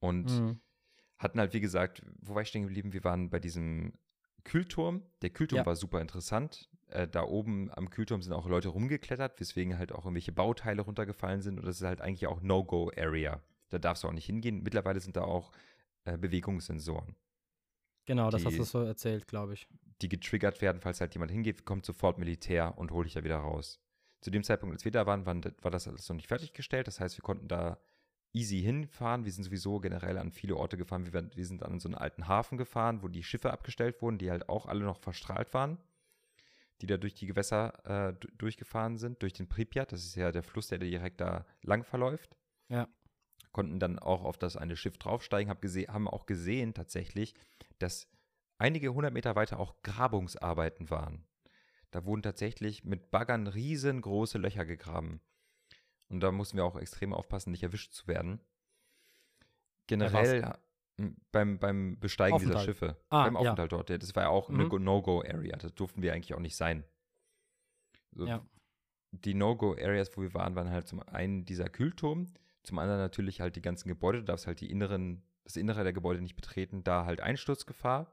[0.00, 0.60] Und mhm.
[1.18, 2.92] hatten halt, wie gesagt, wo war ich stehen geblieben?
[2.92, 3.92] Wir waren bei diesem
[4.44, 5.02] Kühlturm.
[5.22, 5.66] Der Kühlturm ja.
[5.66, 6.68] war super interessant.
[6.88, 11.42] Äh, da oben am Kühlturm sind auch Leute rumgeklettert, weswegen halt auch irgendwelche Bauteile runtergefallen
[11.42, 11.58] sind.
[11.58, 13.40] Und das ist halt eigentlich auch No-Go-Area.
[13.70, 14.62] Da darfst du auch nicht hingehen.
[14.62, 15.52] Mittlerweile sind da auch
[16.04, 17.16] äh, Bewegungssensoren.
[18.06, 19.68] Genau, das die, hast du so erzählt, glaube ich.
[20.02, 23.36] Die getriggert werden, falls halt jemand hingeht, kommt sofort Militär und holt dich ja wieder
[23.36, 23.80] raus.
[24.20, 26.86] Zu dem Zeitpunkt, als wir da waren, waren war das alles noch nicht fertiggestellt.
[26.86, 27.78] Das heißt, wir konnten da
[28.32, 29.24] easy hinfahren.
[29.24, 31.10] Wir sind sowieso generell an viele Orte gefahren.
[31.10, 34.30] Wir, wir sind an so einen alten Hafen gefahren, wo die Schiffe abgestellt wurden, die
[34.30, 35.78] halt auch alle noch verstrahlt waren,
[36.80, 39.92] die da durch die Gewässer äh, durchgefahren sind, durch den Pripyat.
[39.92, 42.36] Das ist ja der Fluss, der direkt da lang verläuft.
[42.68, 42.88] Ja.
[43.52, 47.34] Konnten dann auch auf das eine Schiff draufsteigen, hab haben auch gesehen tatsächlich,
[47.78, 48.08] dass
[48.58, 51.26] einige hundert Meter weiter auch Grabungsarbeiten waren.
[51.90, 55.20] Da wurden tatsächlich mit Baggern riesengroße Löcher gegraben.
[56.08, 58.40] Und da mussten wir auch extrem aufpassen, nicht erwischt zu werden.
[59.86, 60.58] Generell ja,
[61.32, 62.58] beim, beim Besteigen Aufenthalt.
[62.58, 63.78] dieser Schiffe, ah, beim Aufenthalt ja.
[63.78, 64.60] dort, das war ja auch mhm.
[64.60, 65.56] eine No-Go-Area.
[65.56, 66.84] Da durften wir eigentlich auch nicht sein.
[68.12, 68.44] So, ja.
[69.12, 72.32] Die No-Go-Areas, wo wir waren, waren halt zum einen dieser Kühlturm,
[72.62, 74.18] zum anderen natürlich halt die ganzen Gebäude.
[74.18, 78.12] Du darfst halt die inneren, das Innere der Gebäude nicht betreten, da halt Einsturzgefahr.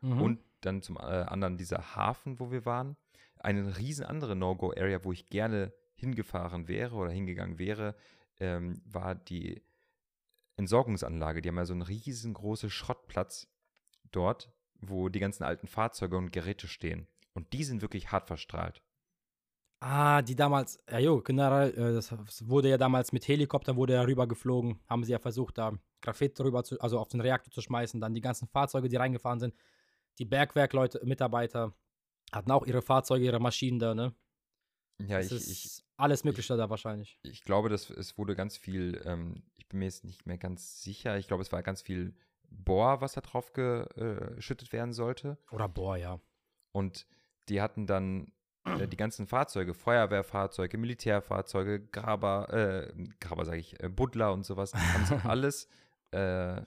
[0.00, 0.20] Mhm.
[0.20, 2.96] Und dann zum äh, anderen dieser Hafen, wo wir waren.
[3.38, 7.94] Eine riesen andere No-Go-Area, wo ich gerne hingefahren wäre oder hingegangen wäre,
[8.38, 9.62] ähm, war die
[10.56, 11.42] Entsorgungsanlage.
[11.42, 13.48] Die haben ja so einen riesengroßen Schrottplatz
[14.10, 17.06] dort, wo die ganzen alten Fahrzeuge und Geräte stehen.
[17.34, 18.82] Und die sind wirklich hart verstrahlt.
[19.80, 22.10] Ah, die damals, ja jo, generell, äh, das
[22.48, 26.38] wurde ja damals mit Helikopter wurde ja rüber geflogen, haben sie ja versucht, da Graphit
[26.38, 29.54] drüber zu, also auf den Reaktor zu schmeißen, dann die ganzen Fahrzeuge, die reingefahren sind,
[30.18, 31.74] die Bergwerkleute, Mitarbeiter
[32.32, 34.14] hatten auch ihre Fahrzeuge, ihre Maschinen da, ne?
[34.98, 37.18] Ja, das ich, ich, alles Mögliche ich, da wahrscheinlich.
[37.22, 40.80] Ich glaube, dass es wurde ganz viel, ähm, ich bin mir jetzt nicht mehr ganz
[40.80, 42.14] sicher, ich glaube, es war ganz viel
[42.48, 45.36] Bohr, was da drauf geschüttet werden sollte.
[45.50, 46.20] Oder Bohr, ja.
[46.72, 47.06] Und
[47.48, 48.30] die hatten dann äh,
[48.90, 55.06] die ganzen Fahrzeuge, Feuerwehrfahrzeuge, Militärfahrzeuge, Graber, äh, Graber sage ich, äh, Buddler und sowas, haben
[55.06, 55.68] sie alles
[56.10, 56.62] äh,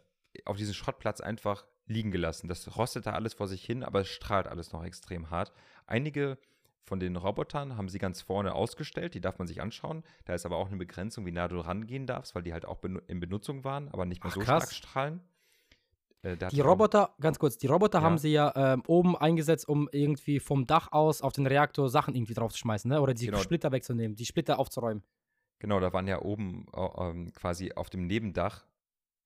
[0.46, 2.48] auf diesem Schrottplatz einfach liegen gelassen.
[2.48, 5.52] Das rostete alles vor sich hin, aber es strahlt alles noch extrem hart.
[5.88, 6.38] Einige
[6.84, 10.04] von den Robotern haben sie ganz vorne ausgestellt, die darf man sich anschauen.
[10.26, 12.84] Da ist aber auch eine Begrenzung, wie nah du rangehen darfst, weil die halt auch
[12.84, 14.64] in Benutzung waren, aber nicht mehr Ach, so krass.
[14.64, 15.22] stark strahlen.
[16.22, 18.04] Äh, die Roboter, ganz kurz, die Roboter ja.
[18.04, 22.16] haben sie ja ähm, oben eingesetzt, um irgendwie vom Dach aus auf den Reaktor Sachen
[22.16, 23.02] irgendwie draufzuschmeißen, ne?
[23.02, 23.40] oder die genau.
[23.40, 25.04] Splitter wegzunehmen, die Splitter aufzuräumen.
[25.60, 28.66] Genau, da waren ja oben äh, quasi auf dem Nebendach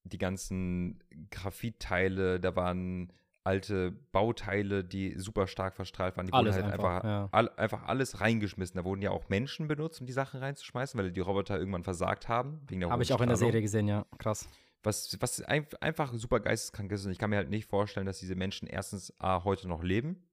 [0.03, 1.01] die ganzen
[1.31, 3.11] Graphitteile, da waren
[3.43, 6.27] alte Bauteile, die super stark verstrahlt waren.
[6.27, 7.29] Die alles wurden halt einfach, einfach, ja.
[7.31, 8.77] all, einfach, alles reingeschmissen.
[8.77, 12.29] Da wurden ja auch Menschen benutzt, um die Sachen reinzuschmeißen, weil die Roboter irgendwann versagt
[12.29, 12.61] haben.
[12.89, 14.05] Habe ich auch in der Serie gesehen, ja.
[14.17, 14.47] Krass.
[14.83, 17.05] Was, was einfach super geisteskrank ist.
[17.05, 20.23] Und ich kann mir halt nicht vorstellen, dass diese Menschen erstens A, heute noch leben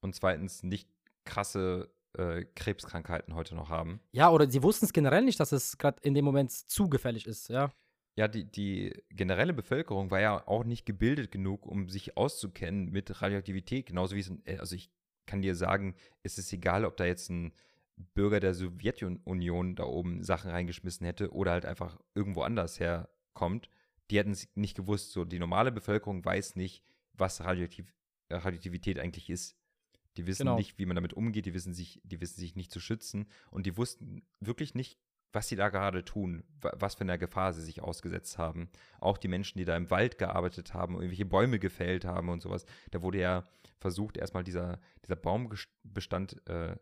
[0.00, 0.88] und zweitens nicht
[1.24, 4.00] krasse äh, Krebskrankheiten heute noch haben.
[4.12, 7.26] Ja, oder sie wussten es generell nicht, dass es gerade in dem Moment zu gefährlich
[7.26, 7.72] ist, ja
[8.18, 13.22] ja, die, die generelle Bevölkerung war ja auch nicht gebildet genug, um sich auszukennen mit
[13.22, 13.86] Radioaktivität.
[13.86, 14.90] Genauso wie es, äh, also ich
[15.24, 17.52] kann dir sagen, es ist egal, ob da jetzt ein
[18.14, 23.70] Bürger der Sowjetunion da oben Sachen reingeschmissen hätte oder halt einfach irgendwo anders herkommt.
[24.10, 25.12] Die hätten es nicht gewusst.
[25.12, 27.92] So, die normale Bevölkerung weiß nicht, was Radioaktiv
[28.30, 29.56] Radioaktivität eigentlich ist.
[30.18, 30.56] Die wissen genau.
[30.56, 33.64] nicht, wie man damit umgeht, die wissen sich, die wissen sich nicht zu schützen und
[33.64, 34.98] die wussten wirklich nicht
[35.32, 38.70] was sie da gerade tun, was für eine Gefahr sie sich ausgesetzt haben.
[38.98, 42.64] Auch die Menschen, die da im Wald gearbeitet haben, irgendwelche Bäume gefällt haben und sowas.
[42.90, 43.44] Da wurde ja
[43.78, 46.76] versucht, erstmal dieser, dieser Baumbestand, äh,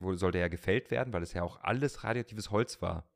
[0.00, 3.08] wo sollte ja gefällt werden, weil es ja auch alles radioaktives Holz war.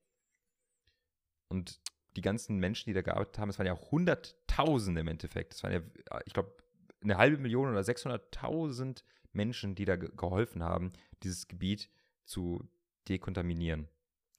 [1.49, 1.81] Und
[2.16, 5.55] die ganzen Menschen, die da gearbeitet haben, es waren ja auch Hunderttausende im Endeffekt.
[5.55, 5.81] Es waren ja,
[6.25, 6.57] ich glaube,
[7.03, 10.92] eine halbe Million oder 600.000 Menschen, die da geholfen haben,
[11.23, 11.90] dieses Gebiet
[12.25, 12.68] zu
[13.09, 13.88] dekontaminieren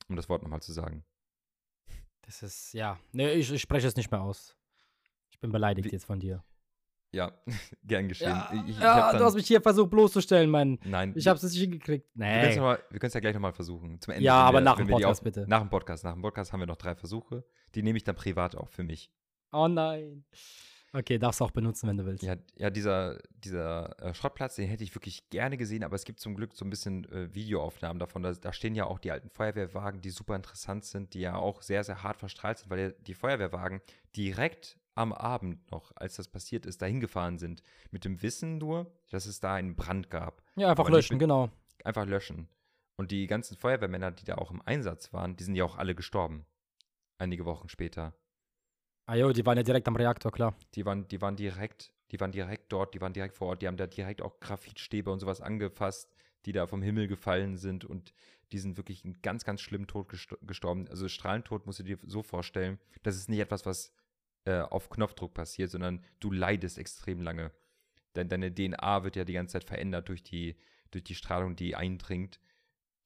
[0.10, 1.06] um das Wort nochmal zu sagen.
[2.24, 3.00] Das ist, ja.
[3.12, 4.58] Nee, ich, ich spreche es nicht mehr aus.
[5.30, 6.44] Ich bin beleidigt Wie, jetzt von dir.
[7.12, 7.32] Ja,
[7.84, 8.30] gern geschehen.
[8.30, 10.78] Ja, ich, ich ja du hast mich hier versucht bloßzustellen, Mann.
[10.86, 11.14] Nein.
[11.16, 12.08] Ich hab's nicht hingekriegt.
[12.16, 12.56] Nee.
[12.56, 14.00] Wir können es ja gleich nochmal versuchen.
[14.00, 14.26] Zum Ende.
[14.26, 15.46] Ja, aber wir, nach dem Podcast auch, bitte.
[15.48, 16.04] Nach dem Podcast.
[16.04, 17.44] Nach dem Podcast haben wir noch drei Versuche.
[17.76, 19.12] Die nehme ich dann privat auch für mich.
[19.52, 20.24] Oh nein.
[20.92, 22.24] Okay, darfst du auch benutzen, wenn du willst.
[22.24, 26.20] Ja, ja dieser, dieser äh, Schrottplatz, den hätte ich wirklich gerne gesehen, aber es gibt
[26.20, 28.24] zum Glück so ein bisschen äh, Videoaufnahmen davon.
[28.24, 31.62] Da, da, stehen ja auch die alten Feuerwehrwagen, die super interessant sind, die ja auch
[31.62, 33.82] sehr, sehr hart verstrahlt sind, weil die Feuerwehrwagen
[34.16, 37.64] direkt am Abend noch, als das passiert ist, dahin gefahren sind.
[37.90, 40.44] Mit dem Wissen nur, dass es da einen Brand gab.
[40.56, 41.50] Ja, einfach löschen, mit, genau.
[41.86, 42.50] Einfach löschen.
[42.98, 45.96] Und die ganzen Feuerwehrmänner, die da auch im Einsatz waren, die sind ja auch alle
[45.96, 46.46] gestorben.
[47.18, 48.14] Einige Wochen später.
[49.06, 50.54] Ah jo, die waren ja direkt am Reaktor, klar.
[50.76, 53.68] Die waren, die waren direkt, die waren direkt dort, die waren direkt vor Ort, die
[53.68, 56.14] haben da direkt auch Graphitstäbe und sowas angefasst,
[56.46, 58.14] die da vom Himmel gefallen sind und
[58.52, 60.10] die sind wirklich einen ganz, ganz schlimmen Tod
[60.42, 60.88] gestorben.
[60.90, 63.94] Also Strahlentod musst du dir so vorstellen, das ist nicht etwas, was
[64.46, 67.52] äh, auf Knopfdruck passiert, sondern du leidest extrem lange.
[68.16, 70.56] Denn deine DNA wird ja die ganze Zeit verändert durch die,
[70.92, 72.40] durch die Strahlung, die eindringt.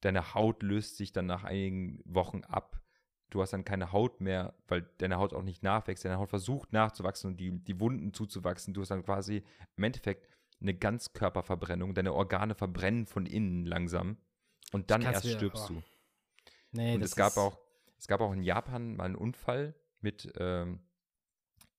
[0.00, 2.80] Deine Haut löst sich dann nach einigen Wochen ab.
[3.30, 6.04] Du hast dann keine Haut mehr, weil deine Haut auch nicht nachwächst.
[6.04, 8.74] Deine Haut versucht nachzuwachsen und die, die Wunden zuzuwachsen.
[8.74, 9.42] Du hast dann quasi
[9.76, 10.28] im Endeffekt
[10.60, 11.94] eine Ganzkörperverbrennung.
[11.94, 14.18] Deine Organe verbrennen von innen langsam.
[14.72, 15.74] Und dann erst wieder, stirbst oh.
[15.74, 15.82] du.
[16.72, 17.58] Nee, und es gab auch,
[17.98, 20.80] es gab auch in Japan mal einen Unfall mit ähm,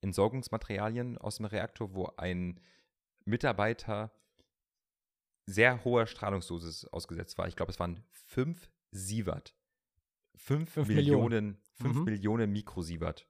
[0.06, 2.60] Entsorgungsmaterialien aus dem Reaktor, wo ein
[3.26, 4.12] Mitarbeiter
[5.48, 7.48] sehr hoher Strahlungsdosis ausgesetzt war.
[7.48, 9.56] Ich glaube, es waren 5 Sievert.
[10.36, 12.04] 5 Millionen, Millionen, 5 mhm.
[12.04, 13.28] Millionen Mikrosievert.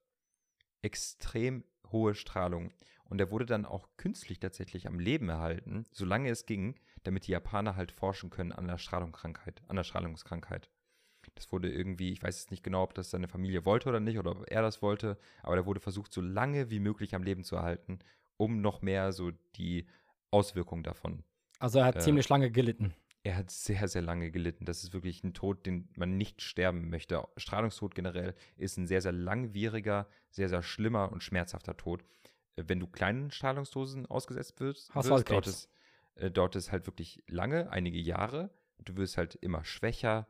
[0.81, 2.73] Extrem hohe Strahlung.
[3.05, 7.31] Und er wurde dann auch künstlich tatsächlich am Leben erhalten, solange es ging, damit die
[7.31, 10.69] Japaner halt forschen können an der Strahlungskrankheit, an der Strahlungskrankheit.
[11.35, 14.17] Das wurde irgendwie, ich weiß jetzt nicht genau, ob das seine Familie wollte oder nicht,
[14.17, 17.43] oder ob er das wollte, aber da wurde versucht, so lange wie möglich am Leben
[17.43, 17.99] zu erhalten,
[18.37, 19.85] um noch mehr so die
[20.31, 21.23] Auswirkungen davon.
[21.59, 22.93] Also er hat äh, ziemlich lange gelitten.
[23.23, 24.65] Er hat sehr, sehr lange gelitten.
[24.65, 27.27] Das ist wirklich ein Tod, den man nicht sterben möchte.
[27.37, 32.03] Strahlungstod generell ist ein sehr, sehr langwieriger, sehr, sehr schlimmer und schmerzhafter Tod.
[32.55, 35.69] Äh, wenn du kleinen Strahlungsdosen ausgesetzt wirst, Hast wirst, dort ist,
[36.15, 38.51] äh, dort ist halt wirklich lange, einige Jahre.
[38.77, 40.27] Du wirst halt immer schwächer,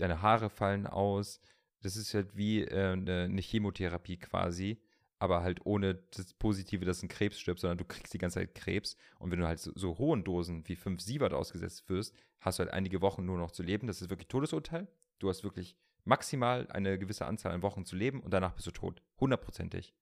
[0.00, 1.40] deine Haare fallen aus.
[1.82, 4.80] Das ist halt wie äh, eine Chemotherapie quasi
[5.20, 8.54] aber halt ohne das Positive, dass ein Krebs stirbt, sondern du kriegst die ganze Zeit
[8.54, 8.96] Krebs.
[9.18, 12.62] Und wenn du halt so, so hohen Dosen wie 5 Sievert ausgesetzt wirst, hast du
[12.62, 13.86] halt einige Wochen nur noch zu leben.
[13.86, 14.88] Das ist wirklich Todesurteil.
[15.18, 18.70] Du hast wirklich maximal eine gewisse Anzahl an Wochen zu leben und danach bist du
[18.70, 19.02] tot.
[19.20, 19.94] Hundertprozentig.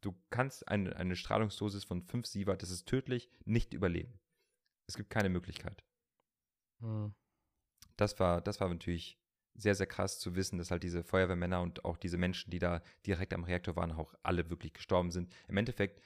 [0.00, 4.18] Du kannst eine, eine Strahlungsdosis von 5 Sievert, das ist tödlich, nicht überleben.
[4.88, 5.84] Es gibt keine Möglichkeit.
[6.80, 7.14] Hm.
[7.96, 9.20] Das war, das war natürlich
[9.54, 12.82] sehr, sehr krass zu wissen, dass halt diese Feuerwehrmänner und auch diese Menschen, die da
[13.06, 15.32] direkt am Reaktor waren, auch alle wirklich gestorben sind.
[15.48, 16.00] Im Endeffekt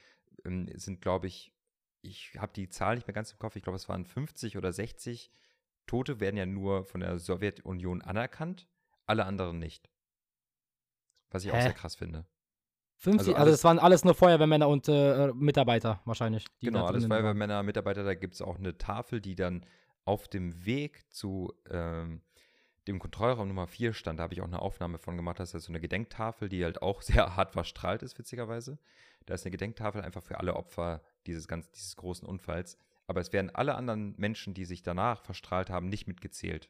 [0.45, 1.53] ähm, sind, glaube ich,
[2.01, 4.71] ich habe die Zahl nicht mehr ganz im Kopf, ich glaube, es waren 50 oder
[4.71, 5.31] 60
[5.87, 8.67] Tote, werden ja nur von der Sowjetunion anerkannt,
[9.05, 9.89] alle anderen nicht.
[11.31, 11.57] Was ich Hä?
[11.57, 12.25] auch sehr krass finde.
[12.97, 16.45] 50, also, also es waren alles nur Feuerwehrmänner und äh, Mitarbeiter wahrscheinlich.
[16.59, 17.63] Genau, alles Feuerwehrmänner.
[17.63, 19.65] Mitarbeiter, da gibt es auch eine Tafel, die dann
[20.05, 22.21] auf dem Weg zu ähm,
[22.87, 25.65] dem Kontrollraum Nummer 4 stand, da habe ich auch eine Aufnahme von gemacht, das ist
[25.65, 28.77] so eine Gedenktafel, die halt auch sehr hart verstrahlt ist, witzigerweise.
[29.25, 32.77] Da ist eine Gedenktafel einfach für alle Opfer dieses, ganz, dieses großen Unfalls.
[33.05, 36.69] Aber es werden alle anderen Menschen, die sich danach verstrahlt haben, nicht mitgezählt.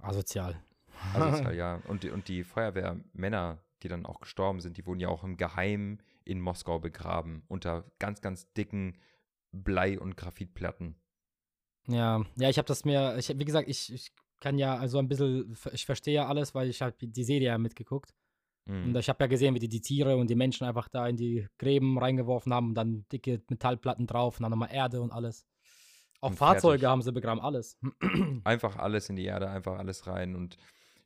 [0.00, 0.62] Asozial.
[1.14, 1.82] Asozial, ja.
[1.88, 6.02] Und, und die Feuerwehrmänner, die dann auch gestorben sind, die wurden ja auch im Geheimen
[6.24, 8.98] in Moskau begraben, unter ganz, ganz dicken
[9.50, 10.96] Blei- und Graphitplatten.
[11.88, 15.08] Ja, ja, ich habe das mir, ich, wie gesagt, ich, ich kann ja also ein
[15.08, 18.12] bisschen, ich verstehe ja alles, weil ich habe die Serie ja mitgeguckt.
[18.66, 18.86] Mhm.
[18.86, 21.16] Und ich habe ja gesehen, wie die, die Tiere und die Menschen einfach da in
[21.16, 25.46] die Gräben reingeworfen haben und dann dicke Metallplatten drauf und dann nochmal Erde und alles.
[26.20, 26.88] Auch und Fahrzeuge fertig.
[26.88, 27.78] haben sie begraben, alles.
[28.44, 30.34] Einfach alles in die Erde, einfach alles rein.
[30.34, 30.56] Und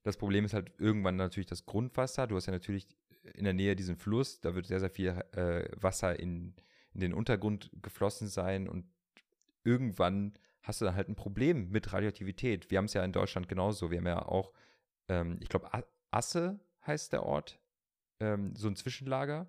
[0.02, 2.26] das Problem ist halt irgendwann natürlich das Grundwasser.
[2.26, 2.86] Du hast ja natürlich
[3.34, 6.54] in der Nähe diesen Fluss, da wird sehr, sehr viel äh, Wasser in,
[6.94, 8.86] in den Untergrund geflossen sein und
[9.64, 10.34] irgendwann
[10.66, 12.70] hast du dann halt ein Problem mit Radioaktivität.
[12.70, 13.90] Wir haben es ja in Deutschland genauso.
[13.92, 14.52] Wir haben ja auch,
[15.08, 15.70] ähm, ich glaube,
[16.10, 17.60] Asse heißt der Ort,
[18.18, 19.46] ähm, so ein Zwischenlager,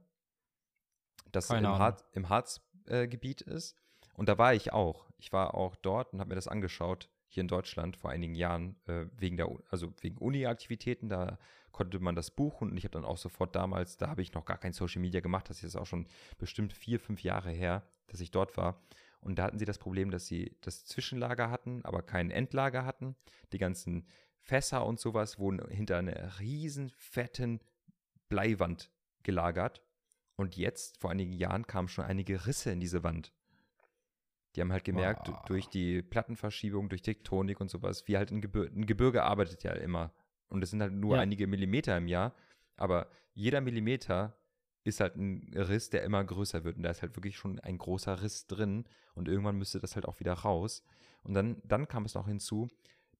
[1.31, 3.75] das im, Har im Harzgebiet äh, ist.
[4.13, 5.09] Und da war ich auch.
[5.17, 8.75] Ich war auch dort und habe mir das angeschaut, hier in Deutschland vor einigen Jahren,
[8.85, 11.39] äh, wegen der, also wegen Uni-Aktivitäten, da
[11.71, 14.45] konnte man das buchen und ich habe dann auch sofort damals, da habe ich noch
[14.45, 17.83] gar kein Social Media gemacht, das ist jetzt auch schon bestimmt vier, fünf Jahre her,
[18.05, 18.81] dass ich dort war.
[19.27, 23.17] Und da hatten sie das Problem, dass sie das Zwischenlager hatten, aber kein Endlager hatten.
[23.51, 24.07] Die ganzen
[24.39, 27.59] Fässer und sowas wurden hinter einer riesen fetten
[28.29, 28.89] Bleiwand
[29.23, 29.83] gelagert.
[30.37, 33.33] Und jetzt, vor einigen Jahren, kamen schon einige Risse in diese Wand.
[34.55, 35.43] Die haben halt gemerkt, wow.
[35.45, 39.73] durch die Plattenverschiebung, durch Tektonik und sowas, wie halt ein, Gebir ein Gebirge arbeitet ja
[39.73, 40.13] immer.
[40.47, 41.21] Und es sind halt nur ja.
[41.21, 42.33] einige Millimeter im Jahr.
[42.77, 44.36] Aber jeder Millimeter
[44.87, 46.77] ist halt ein Riss, der immer größer wird.
[46.77, 48.85] Und da ist halt wirklich schon ein großer Riss drin.
[49.15, 50.83] Und irgendwann müsste das halt auch wieder raus.
[51.23, 52.69] Und dann, dann kam es noch hinzu,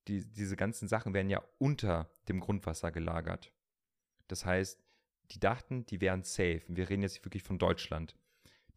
[0.07, 3.51] die, diese ganzen Sachen werden ja unter dem Grundwasser gelagert.
[4.29, 4.81] Das heißt,
[5.31, 6.61] die dachten, die wären safe.
[6.69, 8.15] Wir reden jetzt wirklich von Deutschland.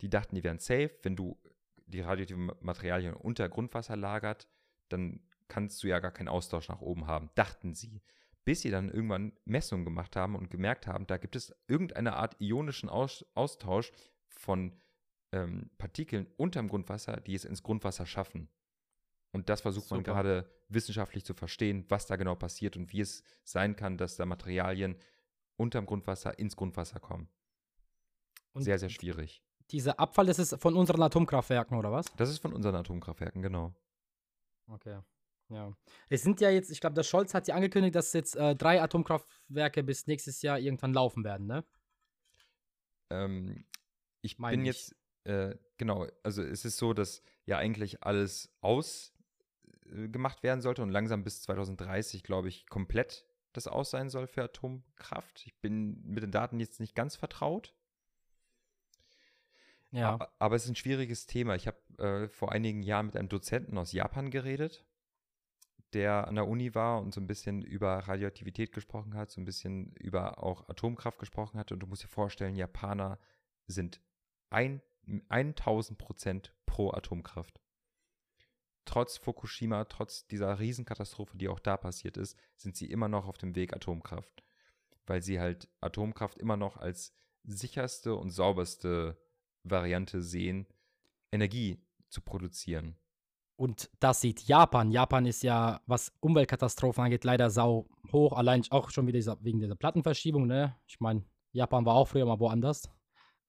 [0.01, 0.91] Die dachten, die wären safe.
[1.03, 1.39] Wenn du
[1.87, 4.49] die radioaktiven Materialien unter Grundwasser lagert,
[4.89, 7.31] dann kannst du ja gar keinen Austausch nach oben haben.
[7.37, 8.03] Dachten sie.
[8.45, 12.37] Bis sie dann irgendwann Messungen gemacht haben und gemerkt haben, da gibt es irgendeine Art
[12.41, 13.93] ionischen Aus Austausch
[14.29, 14.75] von
[15.33, 18.49] ähm, Partikeln unterm Grundwasser, die es ins Grundwasser schaffen.
[19.33, 19.97] Und das versucht Super.
[19.97, 24.17] man gerade wissenschaftlich zu verstehen, was da genau passiert und wie es sein kann, dass
[24.17, 24.97] da Materialien
[25.57, 27.29] unterm Grundwasser ins Grundwasser kommen.
[28.53, 29.45] Und sehr, sehr schwierig.
[29.71, 32.07] Dieser Abfall, das ist von unseren Atomkraftwerken, oder was?
[32.17, 33.73] Das ist von unseren Atomkraftwerken, genau.
[34.67, 34.99] Okay.
[35.51, 35.73] Ja.
[36.09, 38.81] Es sind ja jetzt, ich glaube, der Scholz hat ja angekündigt, dass jetzt äh, drei
[38.81, 41.65] Atomkraftwerke bis nächstes Jahr irgendwann laufen werden, ne?
[43.11, 43.65] Ähm,
[44.23, 44.69] ich Meine bin ich.
[44.69, 50.83] jetzt, äh, genau, also es ist so, dass ja eigentlich alles ausgemacht äh, werden sollte
[50.83, 55.45] und langsam bis 2030, glaube ich, komplett das aus sein soll für Atomkraft.
[55.45, 57.75] Ich bin mit den Daten jetzt nicht ganz vertraut.
[59.91, 60.11] Ja.
[60.11, 61.57] Aber, aber es ist ein schwieriges Thema.
[61.57, 64.85] Ich habe äh, vor einigen Jahren mit einem Dozenten aus Japan geredet,
[65.93, 69.45] der an der Uni war und so ein bisschen über Radioaktivität gesprochen hat, so ein
[69.45, 71.73] bisschen über auch Atomkraft gesprochen hat.
[71.73, 73.19] Und du musst dir vorstellen, Japaner
[73.67, 74.01] sind
[74.51, 74.83] ein,
[75.29, 77.61] 1000 Prozent pro Atomkraft.
[78.85, 83.39] Trotz Fukushima, trotz dieser Riesenkatastrophe, die auch da passiert ist, sind sie immer noch auf
[83.39, 84.43] dem Weg Atomkraft.
[85.07, 87.13] Weil sie halt Atomkraft immer noch als
[87.45, 89.17] sicherste und sauberste
[89.63, 90.67] Variante sehen,
[91.33, 92.97] Energie zu produzieren.
[93.61, 94.91] Und das sieht Japan.
[94.91, 98.33] Japan ist ja, was Umweltkatastrophen angeht, leider sau hoch.
[98.33, 100.47] Allein auch schon wieder wegen dieser Plattenverschiebung.
[100.47, 100.75] Ne?
[100.87, 102.89] Ich meine, Japan war auch früher mal woanders.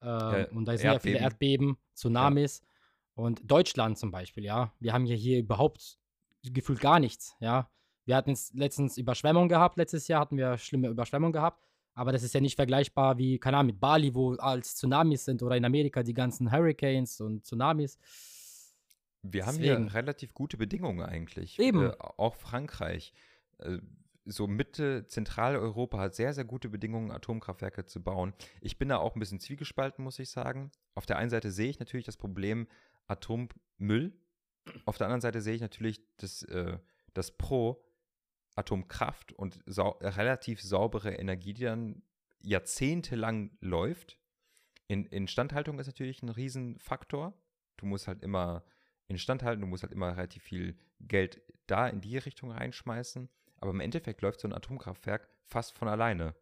[0.02, 0.92] Ähm, ja, und da sind Erdbeben.
[0.92, 2.60] ja viele Erdbeben, Tsunamis.
[2.60, 3.22] Ja.
[3.22, 4.74] Und Deutschland zum Beispiel, ja.
[4.80, 5.98] Wir haben ja hier überhaupt
[6.42, 7.70] gefühlt gar nichts, ja.
[8.04, 11.66] Wir hatten jetzt letztens Überschwemmung gehabt, letztes Jahr hatten wir schlimme Überschwemmung gehabt.
[11.94, 15.42] Aber das ist ja nicht vergleichbar wie, keine Ahnung, mit Bali, wo als Tsunamis sind
[15.42, 17.98] oder in Amerika die ganzen Hurricanes und Tsunamis.
[19.22, 19.84] Wir haben Deswegen.
[19.84, 21.58] hier relativ gute Bedingungen eigentlich.
[21.58, 21.90] Eben.
[21.90, 23.12] Äh, auch Frankreich.
[23.58, 23.78] Äh,
[24.24, 28.34] so Mitte, Zentraleuropa hat sehr, sehr gute Bedingungen, Atomkraftwerke zu bauen.
[28.60, 30.70] Ich bin da auch ein bisschen zwiegespalten, muss ich sagen.
[30.94, 32.68] Auf der einen Seite sehe ich natürlich das Problem
[33.06, 34.12] Atommüll.
[34.84, 36.78] Auf der anderen Seite sehe ich natürlich das, äh,
[37.14, 37.84] das Pro
[38.54, 42.02] Atomkraft und sau relativ saubere Energie, die dann
[42.42, 44.18] jahrzehntelang läuft.
[44.88, 47.34] In Instandhaltung ist natürlich ein Riesenfaktor.
[47.76, 48.64] Du musst halt immer
[49.12, 53.28] instandhalten, du musst halt immer relativ viel Geld da in die Richtung reinschmeißen.
[53.60, 56.34] Aber im Endeffekt läuft so ein Atomkraftwerk fast von alleine.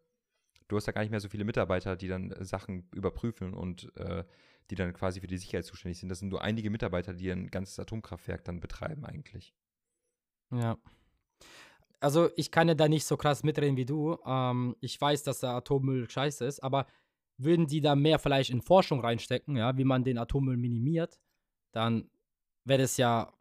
[0.67, 3.95] Du hast ja gar nicht mehr so viele Mitarbeiter, die dann äh, Sachen überprüfen und
[3.97, 4.23] äh,
[4.69, 6.09] die dann quasi für die Sicherheit zuständig sind.
[6.09, 9.53] Das sind nur einige Mitarbeiter, die ein ganzes Atomkraftwerk dann betreiben eigentlich.
[10.51, 10.77] Ja.
[11.99, 14.17] Also ich kann ja da nicht so krass mitreden wie du.
[14.25, 16.87] Ähm, ich weiß, dass der Atommüll scheiße ist, aber
[17.37, 21.19] würden die da mehr vielleicht in Forschung reinstecken, ja, wie man den Atommüll minimiert,
[21.71, 22.09] dann
[22.63, 23.33] wäre das ja,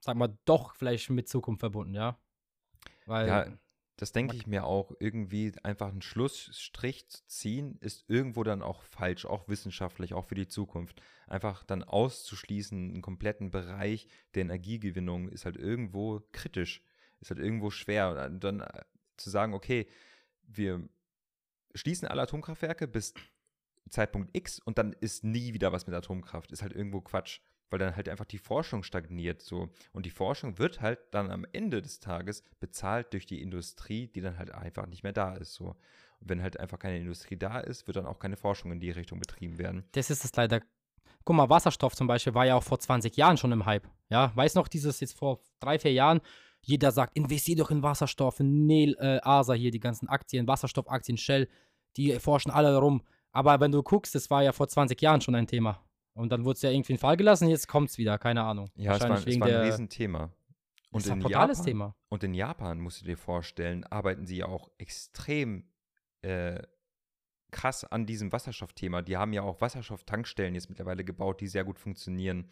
[0.00, 2.18] sag mal, doch vielleicht mit Zukunft verbunden, ja.
[3.06, 3.46] Weil ja,
[3.96, 4.92] das denke ich mir auch.
[4.98, 10.34] Irgendwie einfach einen Schlussstrich zu ziehen, ist irgendwo dann auch falsch, auch wissenschaftlich, auch für
[10.34, 11.00] die Zukunft.
[11.26, 16.82] Einfach dann auszuschließen, einen kompletten Bereich der Energiegewinnung ist halt irgendwo kritisch,
[17.20, 18.26] ist halt irgendwo schwer.
[18.26, 18.82] Und dann äh,
[19.16, 19.86] zu sagen, okay,
[20.42, 20.88] wir
[21.74, 23.14] schließen alle Atomkraftwerke bis
[23.90, 27.40] Zeitpunkt X und dann ist nie wieder was mit Atomkraft, ist halt irgendwo Quatsch
[27.74, 31.44] weil dann halt einfach die Forschung stagniert so und die Forschung wird halt dann am
[31.52, 35.54] Ende des Tages bezahlt durch die Industrie, die dann halt einfach nicht mehr da ist
[35.54, 35.74] so.
[36.20, 38.92] Und wenn halt einfach keine Industrie da ist, wird dann auch keine Forschung in die
[38.92, 39.82] Richtung betrieben werden.
[39.90, 40.60] Das ist es leider.
[41.24, 43.88] Guck mal, Wasserstoff zum Beispiel war ja auch vor 20 Jahren schon im Hype.
[44.08, 46.20] Ja, weiß noch dieses jetzt vor drei, vier Jahren,
[46.62, 51.18] jeder sagt, investier doch in Wasserstoff, in Nel, äh, ASA hier, die ganzen Aktien, Wasserstoffaktien,
[51.18, 51.48] Shell,
[51.96, 53.02] die forschen alle rum.
[53.32, 55.83] Aber wenn du guckst, das war ja vor 20 Jahren schon ein Thema.
[56.14, 58.42] Und dann wurde es ja irgendwie in den Fall gelassen, jetzt kommt es wieder, keine
[58.42, 58.70] Ahnung.
[58.76, 60.32] Ja, es war, es war ein Riesenthema.
[60.90, 61.96] Und das ist ein totales Japan, Thema.
[62.08, 65.64] Und in Japan, musst du dir vorstellen, arbeiten sie ja auch extrem
[66.22, 66.62] äh,
[67.50, 69.02] krass an diesem Wasserstoffthema.
[69.02, 72.48] Die haben ja auch Wasserstofftankstellen jetzt mittlerweile gebaut, die sehr gut funktionieren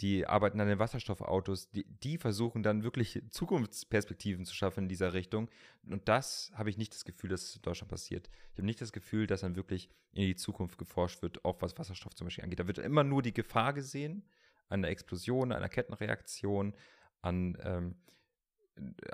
[0.00, 5.12] die arbeiten an den Wasserstoffautos, die, die versuchen dann wirklich Zukunftsperspektiven zu schaffen in dieser
[5.12, 5.48] Richtung.
[5.88, 8.28] Und das habe ich nicht das Gefühl, dass es in Deutschland passiert.
[8.52, 11.78] Ich habe nicht das Gefühl, dass dann wirklich in die Zukunft geforscht wird, auch was
[11.78, 12.58] Wasserstoff zum Beispiel angeht.
[12.58, 14.24] Da wird immer nur die Gefahr gesehen,
[14.68, 16.74] einer Explosion, einer Kettenreaktion,
[17.22, 17.94] an ähm,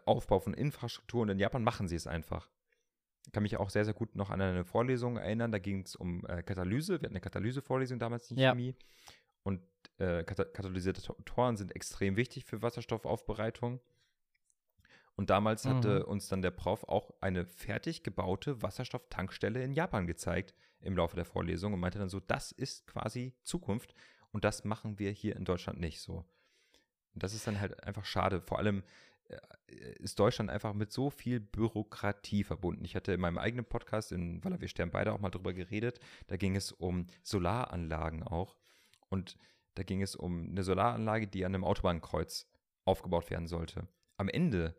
[0.06, 1.22] Aufbau von Infrastruktur.
[1.22, 2.48] Und in Japan machen sie es einfach.
[3.26, 5.52] Ich kann mich auch sehr, sehr gut noch an eine Vorlesung erinnern.
[5.52, 6.94] Da ging es um äh, Katalyse.
[6.94, 8.74] Wir hatten eine Katalyse-Vorlesung damals in Chemie.
[9.42, 9.62] Und
[9.98, 13.80] äh, Katalysatoren sind extrem wichtig für Wasserstoffaufbereitung.
[15.16, 15.70] Und damals mhm.
[15.70, 21.16] hatte uns dann der Prof auch eine fertig gebaute Wasserstofftankstelle in Japan gezeigt im Laufe
[21.16, 23.94] der Vorlesung und meinte dann so, das ist quasi Zukunft
[24.32, 26.24] und das machen wir hier in Deutschland nicht so.
[27.14, 28.40] Und das ist dann halt einfach schade.
[28.40, 28.82] Vor allem
[29.28, 29.38] äh,
[29.98, 32.84] ist Deutschland einfach mit so viel Bürokratie verbunden.
[32.84, 36.00] Ich hatte in meinem eigenen Podcast, in Walla wir sterben beide auch mal drüber geredet,
[36.28, 38.56] da ging es um Solaranlagen auch.
[39.10, 39.36] Und
[39.74, 42.48] da ging es um eine Solaranlage, die an einem Autobahnkreuz
[42.84, 43.86] aufgebaut werden sollte.
[44.16, 44.74] Am Ende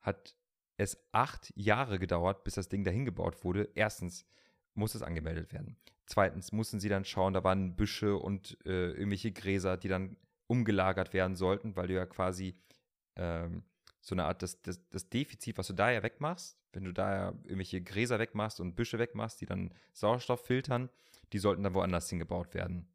[0.00, 0.36] hat
[0.76, 3.70] es acht Jahre gedauert, bis das Ding dahin gebaut wurde.
[3.74, 4.26] Erstens
[4.74, 5.76] muss es angemeldet werden.
[6.06, 11.12] Zweitens mussten sie dann schauen, da waren Büsche und äh, irgendwelche Gräser, die dann umgelagert
[11.12, 12.58] werden sollten, weil du ja quasi
[13.16, 13.64] ähm,
[14.00, 17.28] so eine Art, das, das, das Defizit, was du da ja wegmachst, wenn du da
[17.44, 20.90] irgendwelche Gräser wegmachst und Büsche wegmachst, die dann Sauerstoff filtern,
[21.32, 22.86] die sollten dann woanders hingebaut werden.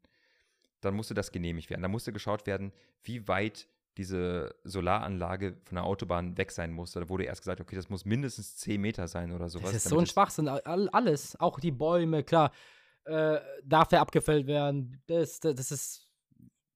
[0.80, 1.82] Dann musste das genehmigt werden.
[1.82, 2.72] Dann musste geschaut werden,
[3.02, 6.92] wie weit diese Solaranlage von der Autobahn weg sein muss.
[6.92, 9.72] Da wurde erst gesagt, okay, das muss mindestens 10 Meter sein oder sowas.
[9.72, 10.48] Das ist so ein Schwachsinn.
[10.48, 12.52] Alles, auch die Bäume, klar,
[13.04, 15.02] äh, darf der abgefällt werden.
[15.06, 16.08] Das, das, das ist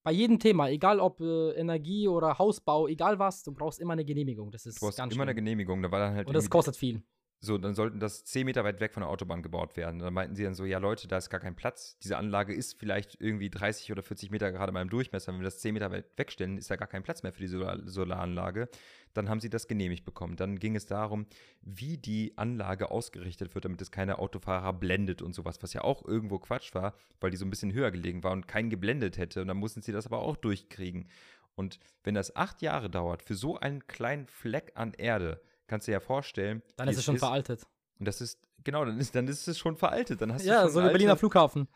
[0.02, 4.04] bei jedem Thema, egal ob äh, Energie oder Hausbau, egal was, du brauchst immer eine
[4.04, 4.50] Genehmigung.
[4.50, 5.20] Das ist du brauchst immer schlimm.
[5.22, 5.82] eine Genehmigung.
[5.82, 7.02] Da war dann halt Und das kostet viel.
[7.40, 9.98] So, dann sollten das 10 Meter weit weg von der Autobahn gebaut werden.
[9.98, 11.98] Dann meinten sie dann so, ja Leute, da ist gar kein Platz.
[11.98, 15.32] Diese Anlage ist vielleicht irgendwie 30 oder 40 Meter gerade mal im Durchmesser.
[15.32, 17.48] Wenn wir das 10 Meter weit wegstellen, ist da gar kein Platz mehr für die
[17.48, 18.68] Solar Solaranlage.
[19.12, 20.36] Dann haben sie das genehmigt bekommen.
[20.36, 21.26] Dann ging es darum,
[21.60, 26.04] wie die Anlage ausgerichtet wird, damit es keine Autofahrer blendet und sowas, was ja auch
[26.04, 29.42] irgendwo Quatsch war, weil die so ein bisschen höher gelegen war und keinen geblendet hätte.
[29.42, 31.08] Und dann mussten sie das aber auch durchkriegen.
[31.56, 35.90] Und wenn das acht Jahre dauert, für so einen kleinen Fleck an Erde, kannst du
[35.90, 36.62] dir ja vorstellen.
[36.76, 37.20] Dann ist es schon ist.
[37.20, 37.66] veraltet.
[37.98, 40.20] Und das ist, genau, dann ist, dann ist es schon veraltet.
[40.20, 41.68] Dann hast ja, so wie Berliner Flughafen.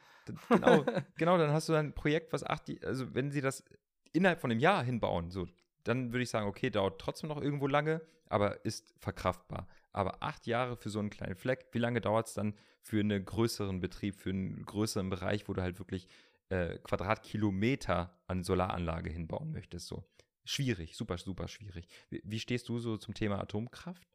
[0.49, 0.85] Genau,
[1.17, 3.65] genau, dann hast du ein Projekt, was acht, also wenn sie das
[4.13, 5.47] innerhalb von einem Jahr hinbauen, so,
[5.85, 9.67] dann würde ich sagen, okay, dauert trotzdem noch irgendwo lange, aber ist verkraftbar.
[9.93, 13.25] Aber acht Jahre für so einen kleinen Fleck, wie lange dauert es dann für einen
[13.25, 16.09] größeren Betrieb, für einen größeren Bereich, wo du halt wirklich
[16.51, 19.87] äh, Quadratkilometer an Solaranlage hinbauen möchtest?
[19.87, 20.05] So.
[20.49, 21.89] Schwierig, super, super schwierig.
[22.09, 24.09] Wie, wie stehst du so zum Thema Atomkraft?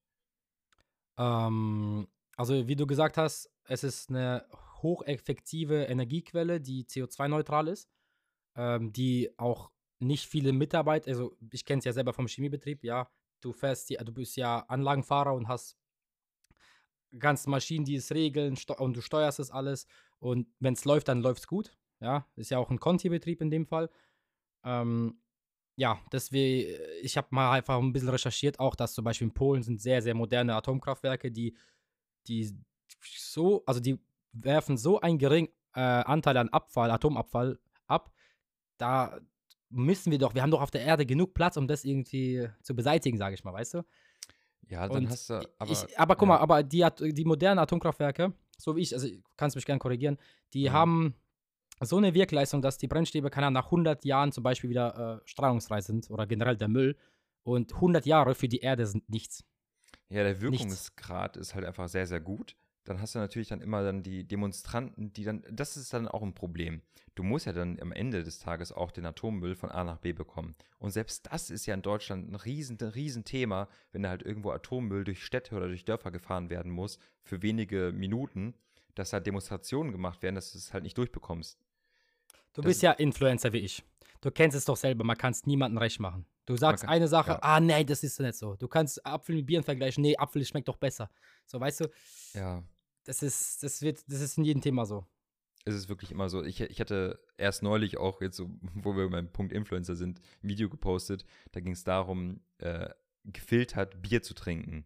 [1.16, 4.44] Ähm, also, wie du gesagt hast, es ist eine
[4.82, 7.88] hocheffektive Energiequelle, die CO2-neutral ist,
[8.56, 9.70] ähm, die auch
[10.00, 13.12] nicht viele Mitarbeiter, also ich kenne es ja selber vom Chemiebetrieb, ja,
[13.42, 15.78] du fährst, die, du bist ja Anlagenfahrer und hast
[17.20, 19.86] ganz Maschinen, die es regeln und du steuerst es alles
[20.18, 23.52] und wenn es läuft, dann läuft es gut, ja, ist ja auch ein Conti-Betrieb in
[23.52, 23.92] dem Fall.
[24.64, 25.20] Ähm,
[25.76, 29.34] ja, deswegen, äh, ich habe mal einfach ein bisschen recherchiert, auch dass zum Beispiel in
[29.34, 31.56] Polen sind sehr, sehr moderne Atomkraftwerke, die,
[32.28, 32.56] die
[33.02, 34.00] so, also die
[34.32, 38.14] werfen so einen geringen äh, Anteil an Abfall, Atomabfall ab,
[38.78, 39.20] da
[39.70, 42.76] müssen wir doch, wir haben doch auf der Erde genug Platz, um das irgendwie zu
[42.76, 43.86] beseitigen, sage ich mal, weißt du?
[44.70, 45.72] Ja, dann Und hast du, aber.
[45.72, 46.36] Ich, aber guck ja.
[46.36, 50.18] mal, aber die, die modernen Atomkraftwerke, so wie ich, also kannst mich gerne korrigieren,
[50.54, 50.74] die mhm.
[50.74, 51.16] haben
[51.80, 55.28] so eine Wirkleistung, dass die Brennstäbe, keine Ahnung, nach 100 Jahren zum Beispiel wieder äh,
[55.28, 56.98] strahlungsfrei sind oder generell der Müll.
[57.44, 59.44] Und 100 Jahre für die Erde sind nichts.
[60.10, 61.50] Ja, der Wirkungsgrad nichts.
[61.50, 62.56] ist halt einfach sehr, sehr gut.
[62.86, 66.22] Dann hast du natürlich dann immer dann die Demonstranten, die dann, das ist dann auch
[66.22, 66.82] ein Problem.
[67.16, 70.14] Du musst ja dann am Ende des Tages auch den Atommüll von A nach B
[70.14, 70.56] bekommen.
[70.80, 74.24] Und selbst das ist ja in Deutschland ein riesen, ein riesen Thema, wenn da halt
[74.24, 78.56] irgendwo Atommüll durch Städte oder durch Dörfer gefahren werden muss, für wenige Minuten,
[78.96, 81.58] dass da Demonstrationen gemacht werden, dass du es halt nicht durchbekommst.
[82.54, 83.84] Du das bist ja Influencer wie ich.
[84.22, 86.26] Du kennst es doch selber, man kann es niemandem recht machen.
[86.46, 87.40] Du sagst kann, eine Sache, ja.
[87.42, 88.56] ah nee, das ist nicht so.
[88.56, 91.10] Du kannst Apfel mit Bieren vergleichen, nee, Apfel schmeckt doch besser.
[91.46, 91.90] So, weißt du?
[92.34, 92.64] Ja.
[93.06, 95.06] Das ist, das wird, das ist in jedem Thema so.
[95.66, 96.44] Es ist wirklich immer so.
[96.44, 100.50] Ich, ich hatte erst neulich auch, jetzt so, wo wir beim Punkt Influencer sind, ein
[100.50, 101.26] Video gepostet.
[101.52, 102.90] Da ging es darum, äh,
[103.24, 104.86] gefiltert Bier zu trinken.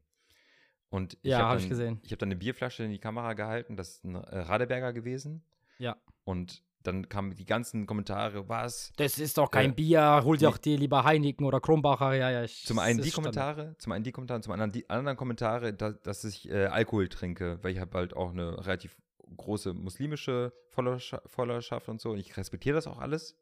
[0.90, 2.00] Und ich ja, habe hab ich gesehen.
[2.04, 5.44] Ich habe dann eine Bierflasche in die Kamera gehalten, das ist ein äh, Radeberger gewesen.
[5.80, 5.98] Ja.
[6.24, 8.94] Und dann kamen die ganzen Kommentare, was?
[8.96, 12.32] Das ist doch kein äh, Bier, hol dir auch dir lieber Heineken oder Kronbacher, ja,
[12.32, 12.44] ja.
[12.44, 16.02] Ich, zum einen die Kommentare, zum einen die Kommentare, zum anderen die anderen Kommentare, dass,
[16.02, 18.96] dass ich äh, Alkohol trinke, weil ich habe halt auch eine relativ
[19.36, 23.36] große muslimische Followerschaft und so und ich respektiere das auch alles.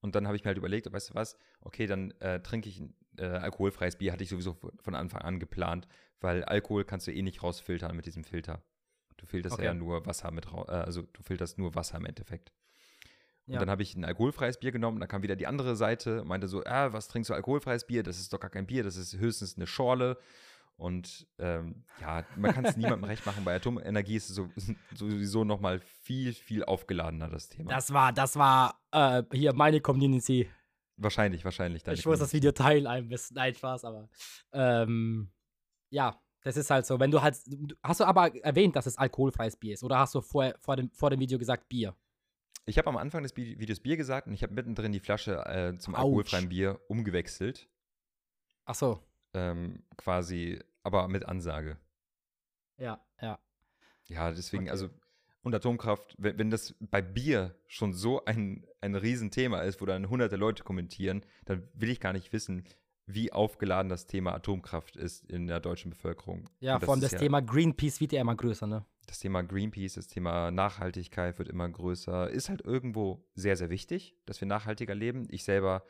[0.00, 2.78] Und dann habe ich mir halt überlegt, weißt du was, okay, dann äh, trinke ich
[2.78, 5.88] ein äh, alkoholfreies Bier, hatte ich sowieso von Anfang an geplant,
[6.20, 8.62] weil Alkohol kannst du eh nicht rausfiltern mit diesem Filter.
[9.16, 9.64] Du filterst okay.
[9.64, 12.52] ja nur Wasser mit raus, äh, also du filterst nur Wasser im Endeffekt.
[13.46, 13.60] Und ja.
[13.60, 15.00] dann habe ich ein alkoholfreies Bier genommen.
[15.00, 18.02] Dann kam wieder die andere Seite meinte so: ah, was trinkst du alkoholfreies Bier?
[18.02, 20.18] Das ist doch gar kein Bier, das ist höchstens eine Schorle.
[20.76, 23.44] Und ähm, ja, man kann es niemandem recht machen.
[23.44, 24.48] Bei Atomenergie ist es so,
[24.94, 27.70] sowieso noch mal viel, viel aufgeladener, das Thema.
[27.70, 30.48] Das war, das war äh, hier meine Community.
[30.98, 31.86] Wahrscheinlich, wahrscheinlich.
[31.86, 33.36] Ich muss das Video teilen ein bisschen.
[33.36, 34.08] Nein, Spaß, aber
[34.52, 35.30] ähm,
[35.90, 36.98] ja, das ist halt so.
[36.98, 37.36] Wenn du halt,
[37.82, 39.84] hast du aber erwähnt, dass es alkoholfreies Bier ist?
[39.84, 41.96] Oder hast du vor, vor, dem, vor dem Video gesagt Bier?
[42.66, 45.78] Ich habe am Anfang des Videos Bier gesagt und ich habe mittendrin die Flasche äh,
[45.78, 46.00] zum Ouch.
[46.00, 47.68] alkoholfreien Bier umgewechselt.
[48.66, 49.02] Ach so.
[49.34, 51.78] ähm, quasi, aber mit Ansage.
[52.76, 53.38] Ja, ja.
[54.06, 54.70] Ja, deswegen, okay.
[54.70, 54.90] also
[55.48, 60.08] und Atomkraft, wenn, wenn das bei Bier schon so ein, ein Riesenthema ist, wo dann
[60.08, 62.64] hunderte Leute kommentieren, dann will ich gar nicht wissen,
[63.06, 66.48] wie aufgeladen das Thema Atomkraft ist in der deutschen Bevölkerung.
[66.60, 68.84] Ja, vor allem das, ja, Thema Greenpeace wird ja immer größer, ne?
[69.06, 72.28] Das Thema Greenpeace, das Thema Nachhaltigkeit wird immer größer.
[72.28, 75.26] Ist halt irgendwo sehr, sehr wichtig, dass wir nachhaltiger leben.
[75.30, 75.82] Ich selber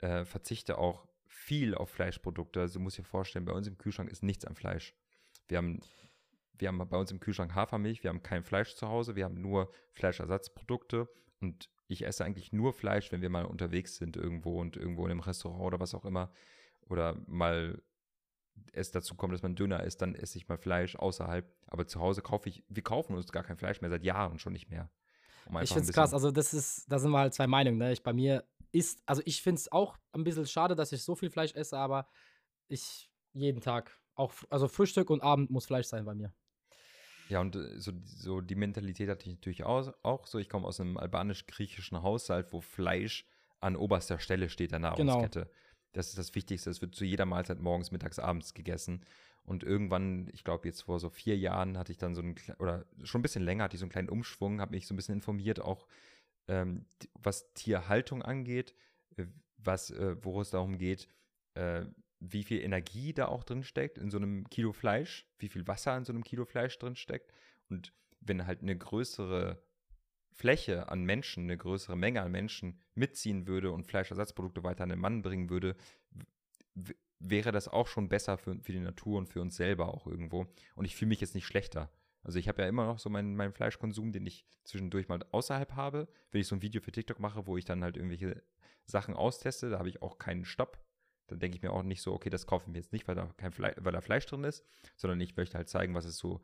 [0.00, 2.60] äh, verzichte auch viel auf Fleischprodukte.
[2.60, 4.94] Also du musst dir vorstellen, bei uns im Kühlschrank ist nichts an Fleisch.
[5.48, 5.80] Wir haben
[6.60, 9.40] wir haben bei uns im Kühlschrank Hafermilch, wir haben kein Fleisch zu Hause, wir haben
[9.40, 11.08] nur Fleischersatzprodukte
[11.40, 15.12] und ich esse eigentlich nur Fleisch, wenn wir mal unterwegs sind irgendwo und irgendwo in
[15.12, 16.30] einem Restaurant oder was auch immer
[16.88, 17.82] oder mal
[18.72, 21.46] es dazu kommt, dass man Döner isst, dann esse ich mal Fleisch außerhalb.
[21.66, 24.52] Aber zu Hause kaufe ich, wir kaufen uns gar kein Fleisch mehr, seit Jahren schon
[24.52, 24.90] nicht mehr.
[25.46, 27.78] Um ich finde es krass, also das ist, da sind wir halt zwei Meinungen.
[27.78, 27.92] Ne?
[27.92, 31.14] Ich bei mir ist, also ich finde es auch ein bisschen schade, dass ich so
[31.14, 32.08] viel Fleisch esse, aber
[32.68, 36.34] ich jeden Tag, auch, also Frühstück und Abend muss Fleisch sein bei mir.
[37.28, 40.38] Ja, und äh, so, so die Mentalität hatte ich natürlich auch, auch so.
[40.38, 43.26] Ich komme aus einem albanisch-griechischen Haushalt, wo Fleisch
[43.60, 44.96] an oberster Stelle steht der genau.
[45.04, 45.40] Nahrungskette.
[45.40, 45.52] Genau.
[45.92, 46.70] Das ist das Wichtigste.
[46.70, 49.04] Es wird zu jeder Mahlzeit morgens, mittags, abends gegessen.
[49.44, 52.84] Und irgendwann, ich glaube jetzt vor so vier Jahren, hatte ich dann so einen, oder
[53.02, 55.14] schon ein bisschen länger, hatte ich so einen kleinen Umschwung, habe mich so ein bisschen
[55.14, 55.86] informiert, auch
[56.48, 58.74] ähm, was Tierhaltung angeht,
[59.16, 59.24] äh,
[59.56, 61.08] was, äh, wo es darum geht,
[61.54, 61.86] äh,
[62.20, 65.96] wie viel Energie da auch drin steckt in so einem Kilo Fleisch, wie viel Wasser
[65.96, 67.32] in so einem Kilo Fleisch drin steckt.
[67.68, 69.62] Und wenn halt eine größere
[70.32, 75.00] Fläche an Menschen, eine größere Menge an Menschen mitziehen würde und Fleischersatzprodukte weiter an den
[75.00, 75.76] Mann bringen würde,
[77.20, 80.46] wäre das auch schon besser für, für die Natur und für uns selber auch irgendwo.
[80.74, 81.90] Und ich fühle mich jetzt nicht schlechter.
[82.22, 85.72] Also ich habe ja immer noch so meinen, meinen Fleischkonsum, den ich zwischendurch mal außerhalb
[85.74, 86.08] habe.
[86.30, 88.42] Wenn ich so ein Video für TikTok mache, wo ich dann halt irgendwelche
[88.84, 90.78] Sachen austeste, da habe ich auch keinen Stopp
[91.28, 93.32] dann denke ich mir auch nicht so, okay, das kaufen wir jetzt nicht, weil da
[93.36, 94.64] kein Fleisch, weil da Fleisch drin ist,
[94.96, 96.40] sondern ich möchte halt zeigen, was es so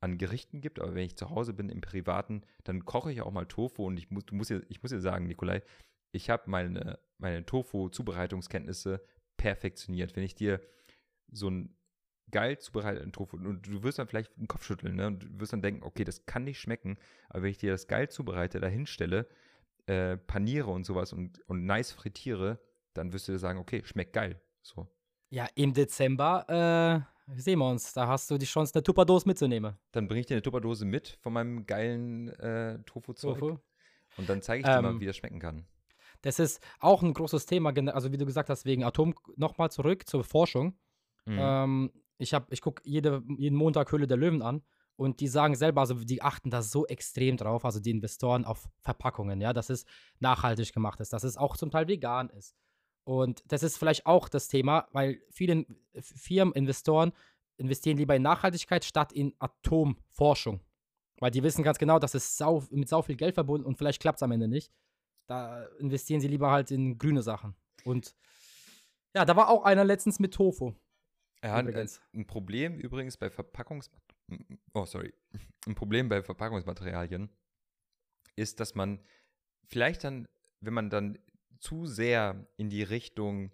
[0.00, 0.80] an Gerichten gibt.
[0.80, 3.98] Aber wenn ich zu Hause bin im Privaten, dann koche ich auch mal Tofu und
[3.98, 5.62] ich muss, du musst dir, ich muss dir sagen, Nikolai,
[6.12, 9.02] ich habe meine, meine Tofu-Zubereitungskenntnisse
[9.36, 10.16] perfektioniert.
[10.16, 10.60] Wenn ich dir
[11.30, 11.76] so ein
[12.30, 15.08] geil zubereiteten Tofu und du wirst dann vielleicht den Kopf schütteln ne?
[15.08, 16.96] und du wirst dann denken, okay, das kann nicht schmecken,
[17.28, 19.26] aber wenn ich dir das geil zubereite, dahinstelle,
[19.86, 22.60] äh, paniere und sowas und, und nice frittiere,
[22.94, 24.40] dann wirst du dir sagen, okay, schmeckt geil.
[24.62, 24.86] So.
[25.30, 27.92] Ja, im Dezember äh, sehen wir uns.
[27.92, 29.76] Da hast du die Chance, eine Tupperdose mitzunehmen.
[29.92, 33.38] Dann bringe ich dir eine Tupperdose mit von meinem geilen äh, Tofu-Zeug.
[33.38, 33.58] Tofu.
[34.16, 35.66] Und dann zeige ich dir ähm, mal, wie das schmecken kann.
[36.22, 39.14] Das ist auch ein großes Thema, also wie du gesagt hast, wegen Atom.
[39.36, 40.76] Nochmal zurück zur Forschung.
[41.24, 41.38] Mhm.
[41.38, 44.62] Ähm, ich ich gucke jede, jeden Montag Höhle der Löwen an
[44.96, 48.68] und die sagen selber, also die achten da so extrem drauf, also die Investoren auf
[48.80, 49.86] Verpackungen, ja, dass es
[50.18, 52.54] nachhaltig gemacht ist, dass es auch zum Teil vegan ist.
[53.04, 55.66] Und das ist vielleicht auch das Thema, weil viele
[56.00, 57.12] Firmen, Investoren
[57.56, 60.60] investieren lieber in Nachhaltigkeit statt in Atomforschung.
[61.18, 64.00] Weil die wissen ganz genau, dass es sau, mit sau viel Geld verbunden und vielleicht
[64.00, 64.72] klappt es am Ende nicht.
[65.26, 67.54] Da investieren sie lieber halt in grüne Sachen.
[67.84, 68.14] Und
[69.14, 70.74] ja, da war auch einer letztens mit Tofu.
[71.42, 73.90] Ja, ein, ein Problem übrigens bei Verpackungs
[74.74, 75.12] oh sorry,
[75.66, 77.30] ein Problem bei Verpackungsmaterialien
[78.36, 79.00] ist, dass man
[79.66, 80.28] vielleicht dann,
[80.60, 81.18] wenn man dann
[81.60, 83.52] zu sehr in die Richtung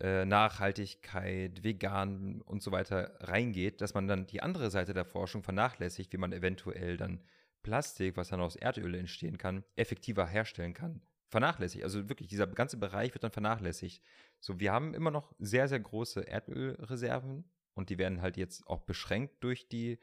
[0.00, 5.42] äh, Nachhaltigkeit, vegan und so weiter reingeht, dass man dann die andere Seite der Forschung
[5.42, 7.22] vernachlässigt, wie man eventuell dann
[7.62, 11.02] Plastik, was dann aus Erdöl entstehen kann, effektiver herstellen kann.
[11.28, 11.84] Vernachlässigt.
[11.84, 14.02] Also wirklich, dieser ganze Bereich wird dann vernachlässigt.
[14.40, 17.44] So, wir haben immer noch sehr, sehr große Erdölreserven
[17.74, 19.98] und die werden halt jetzt auch beschränkt durch die,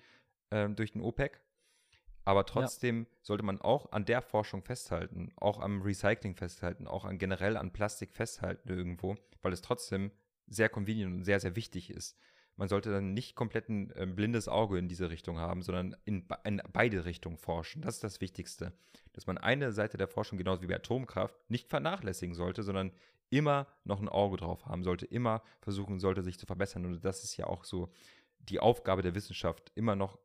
[0.52, 1.42] äh, durch den OPEC.
[2.28, 3.06] Aber trotzdem ja.
[3.22, 7.72] sollte man auch an der Forschung festhalten, auch am Recycling festhalten, auch an generell an
[7.72, 10.12] Plastik festhalten irgendwo, weil es trotzdem
[10.46, 12.18] sehr convenient und sehr, sehr wichtig ist.
[12.58, 16.28] Man sollte dann nicht komplett ein äh, blindes Auge in diese Richtung haben, sondern in,
[16.44, 17.82] in, beide Richtungen forschen.
[17.82, 18.74] Das ist das Wichtigste.
[19.14, 22.92] Dass man eine Seite der Forschung, genauso wie bei Atomkraft, nicht vernachlässigen sollte, sondern
[23.30, 26.86] immer noch ein Auge drauf haben sollte, immer versuchen sollte, sich zu verbessern.
[26.86, 27.90] Und das ist ja auch so
[28.40, 30.20] die Aufgabe der Wissenschaft, immer noch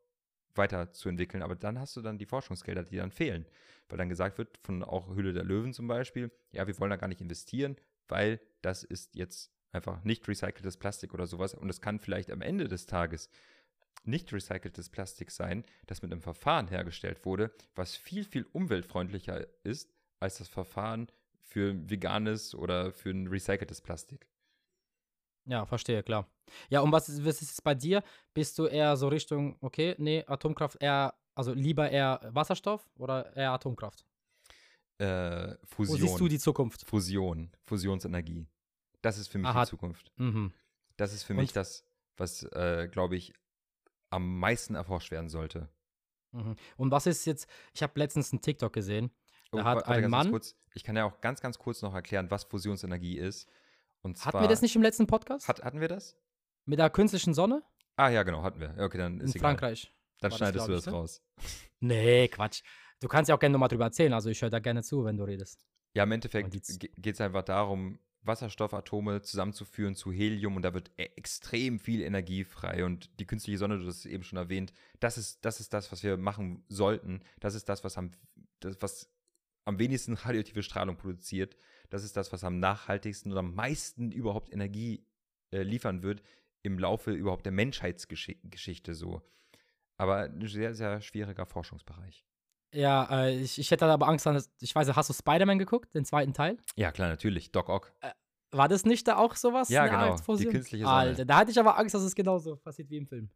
[0.54, 1.42] weiterzuentwickeln.
[1.42, 3.46] Aber dann hast du dann die Forschungsgelder, die dann fehlen.
[3.88, 6.96] Weil dann gesagt wird, von auch Hülle der Löwen zum Beispiel, ja, wir wollen da
[6.96, 7.76] gar nicht investieren,
[8.08, 11.54] weil das ist jetzt einfach nicht recyceltes Plastik oder sowas.
[11.54, 13.28] Und es kann vielleicht am Ende des Tages
[14.04, 19.90] nicht recyceltes Plastik sein, das mit einem Verfahren hergestellt wurde, was viel, viel umweltfreundlicher ist
[20.20, 21.08] als das Verfahren
[21.40, 24.26] für veganes oder für ein recyceltes Plastik.
[25.46, 26.26] Ja, verstehe, klar.
[26.68, 28.02] Ja, und was, was ist es bei dir?
[28.34, 33.52] Bist du eher so Richtung, okay, nee, Atomkraft eher, also lieber eher Wasserstoff oder eher
[33.52, 34.04] Atomkraft?
[34.98, 36.00] Äh, Fusion.
[36.00, 36.86] Wo siehst du die Zukunft?
[36.86, 38.46] Fusion, Fusionsenergie.
[39.00, 39.64] Das ist für mich Aha.
[39.64, 40.12] die Zukunft.
[40.16, 40.52] Mhm.
[40.96, 41.84] Das ist für mich das,
[42.16, 43.32] was, äh, glaube ich,
[44.10, 45.68] am meisten erforscht werden sollte.
[46.32, 46.56] Mhm.
[46.76, 49.10] Und was ist jetzt, ich habe letztens einen TikTok gesehen,
[49.50, 50.30] da oh, hat warte, ein Mann.
[50.30, 53.48] Kurz, ich kann ja auch ganz, ganz kurz noch erklären, was Fusionsenergie ist.
[54.02, 55.48] Und zwar, hatten wir das nicht im letzten Podcast?
[55.48, 56.16] Hat, hatten wir das?
[56.64, 57.62] Mit der künstlichen Sonne?
[57.96, 58.74] Ah, ja, genau, hatten wir.
[58.78, 59.50] Okay, dann ist In egal.
[59.50, 59.92] Frankreich.
[60.20, 60.92] Dann schneidest das, du das ne?
[60.92, 61.22] raus.
[61.80, 62.62] Nee, Quatsch.
[63.00, 64.12] Du kannst ja auch gerne nochmal drüber erzählen.
[64.12, 65.64] Also, ich höre da gerne zu, wenn du redest.
[65.94, 71.08] Ja, im Endeffekt geht es einfach darum, Wasserstoffatome zusammenzuführen zu Helium und da wird e
[71.16, 72.84] extrem viel Energie frei.
[72.84, 75.90] Und die künstliche Sonne, du hast es eben schon erwähnt, das ist, das ist das,
[75.90, 77.22] was wir machen sollten.
[77.40, 78.12] Das ist das, was am,
[78.60, 79.10] das, was
[79.64, 81.56] am wenigsten radioaktive Strahlung produziert.
[81.90, 85.06] Das ist das, was am nachhaltigsten und am meisten überhaupt Energie
[85.52, 86.22] äh, liefern wird
[86.62, 89.22] im Laufe überhaupt der Menschheitsgeschichte so.
[89.96, 92.24] Aber ein sehr, sehr schwieriger Forschungsbereich.
[92.72, 94.26] Ja, äh, ich, ich hätte aber Angst,
[94.60, 96.56] ich weiß, hast du Spider-Man geguckt, den zweiten Teil?
[96.76, 97.52] Ja, klar, natürlich.
[97.52, 97.92] Doc Ock.
[98.00, 98.10] Äh,
[98.50, 99.68] war das nicht da auch sowas?
[99.68, 100.16] Ja, genau.
[100.36, 100.96] Die künstliche Sonne.
[100.96, 103.30] Alter, da hatte ich aber Angst, dass es genauso passiert wie im Film.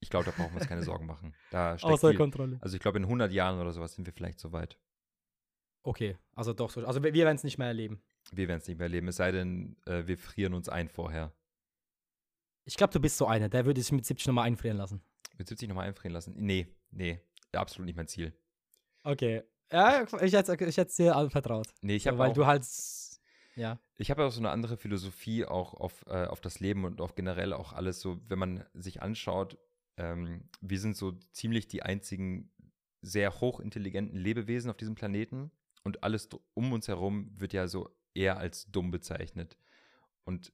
[0.00, 1.34] Ich glaube, da brauchen wir uns keine Sorgen machen.
[1.50, 2.58] Da Außer viel, Kontrolle.
[2.62, 4.78] Also ich glaube, in 100 Jahren oder sowas sind wir vielleicht so weit.
[5.82, 6.84] Okay, also doch so.
[6.84, 8.02] Also wir werden es nicht mehr erleben.
[8.32, 11.32] Wir werden es nicht mehr erleben, es sei denn, äh, wir frieren uns ein vorher.
[12.64, 15.02] Ich glaube, du bist so einer, der würde sich mit 70 nochmal einfrieren lassen.
[15.38, 16.34] Mit 70 nochmal einfrieren lassen?
[16.36, 17.20] Nee, nee,
[17.52, 18.34] absolut nicht mein Ziel.
[19.02, 19.42] Okay.
[19.72, 21.68] Ja, ich hätte ich es dir anvertraut.
[21.80, 22.66] Nee, ich habe Weil du halt,
[23.54, 23.78] ja.
[23.96, 27.14] Ich habe auch so eine andere Philosophie auch auf, äh, auf das Leben und auf
[27.14, 29.58] generell auch alles so, wenn man sich anschaut,
[29.96, 32.52] ähm, wir sind so ziemlich die einzigen
[33.00, 35.50] sehr hochintelligenten Lebewesen auf diesem Planeten
[35.82, 39.56] und alles um uns herum wird ja so eher als dumm bezeichnet.
[40.24, 40.52] Und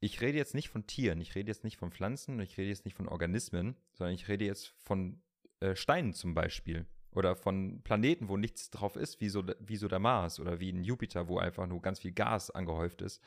[0.00, 2.84] ich rede jetzt nicht von Tieren, ich rede jetzt nicht von Pflanzen, ich rede jetzt
[2.84, 5.22] nicht von Organismen, sondern ich rede jetzt von
[5.60, 6.86] äh, Steinen zum Beispiel.
[7.12, 10.70] Oder von Planeten, wo nichts drauf ist, wie so, wie so der Mars oder wie
[10.70, 13.22] ein Jupiter, wo einfach nur ganz viel Gas angehäuft ist.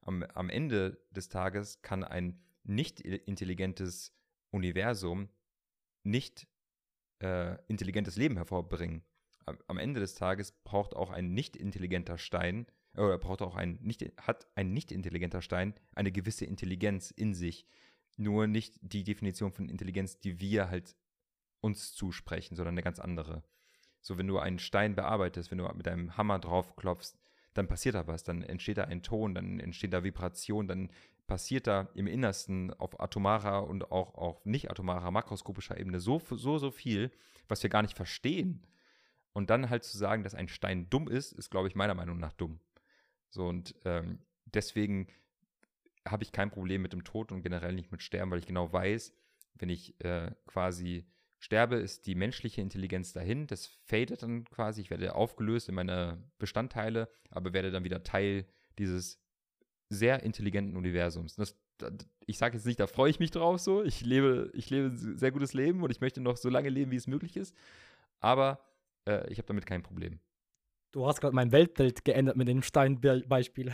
[0.00, 4.14] Am, am Ende des Tages kann ein nicht intelligentes
[4.50, 5.28] Universum
[6.04, 6.46] nicht
[7.22, 9.02] äh, intelligentes Leben hervorbringen.
[9.46, 12.66] Am, Ende des Tages braucht auch ein nicht intelligenter Stein
[12.96, 17.66] oder braucht auch ein nicht, hat ein nicht intelligenter Stein eine gewisse Intelligenz in sich.
[18.16, 20.96] Nur nicht die Definition von Intelligenz, die wir halt
[21.60, 23.42] uns zusprechen, sondern eine ganz andere.
[24.00, 27.18] So, wenn du einen Stein bearbeitest, wenn du mit einem Hammer drauf klopfst,
[27.54, 30.90] dann passiert da was, dann entsteht da ein Ton, dann entsteht da Vibration, dann
[31.26, 36.58] passiert da im Innersten auf atomarer und auch auf nicht atomarer, makroskopischer Ebene so, so,
[36.58, 37.10] so viel,
[37.48, 38.66] was wir gar nicht verstehen.
[39.34, 42.18] Und dann halt zu sagen, dass ein Stein dumm ist, ist, glaube ich, meiner Meinung
[42.18, 42.60] nach dumm.
[43.30, 45.08] So und ähm, deswegen
[46.06, 48.72] habe ich kein Problem mit dem Tod und generell nicht mit Sterben, weil ich genau
[48.72, 49.12] weiß,
[49.54, 51.04] wenn ich äh, quasi
[51.38, 53.46] sterbe, ist die menschliche Intelligenz dahin.
[53.46, 54.80] Das fadet dann quasi.
[54.80, 58.46] Ich werde aufgelöst in meine Bestandteile, aber werde dann wieder Teil
[58.78, 59.20] dieses
[59.90, 61.36] sehr intelligenten Universums.
[61.36, 61.56] Das,
[62.26, 63.82] ich sage jetzt nicht, da freue ich mich drauf so.
[63.82, 66.90] Ich lebe, ich lebe ein sehr gutes Leben und ich möchte noch so lange leben,
[66.90, 67.54] wie es möglich ist.
[68.20, 68.60] Aber
[69.06, 70.20] äh, ich habe damit kein Problem.
[70.92, 73.72] Du hast gerade mein Weltbild geändert mit dem Steinbeispiel.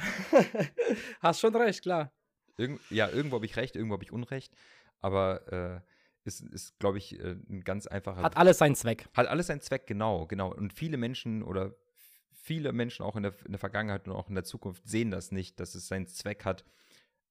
[1.20, 2.12] hast schon recht, klar.
[2.56, 4.54] Irgend, ja, irgendwo habe ich recht, irgendwo habe ich Unrecht.
[5.00, 5.80] Aber äh,
[6.24, 8.22] ist, ist glaube ich, äh, ein ganz einfacher.
[8.22, 9.08] Hat alles seinen Zweck.
[9.14, 10.52] Hat alles seinen Zweck, genau, genau.
[10.52, 11.74] Und viele Menschen oder
[12.30, 15.30] viele Menschen auch in der, in der Vergangenheit und auch in der Zukunft sehen das
[15.30, 16.64] nicht, dass es seinen Zweck hat,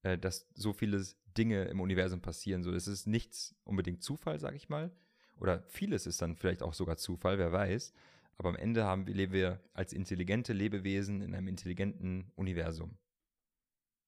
[0.03, 1.03] äh, dass so viele
[1.37, 2.63] Dinge im Universum passieren.
[2.63, 4.91] So, es ist nichts unbedingt Zufall, sage ich mal.
[5.39, 7.93] Oder vieles ist dann vielleicht auch sogar Zufall, wer weiß.
[8.37, 12.97] Aber am Ende haben, leben wir als intelligente Lebewesen in einem intelligenten Universum.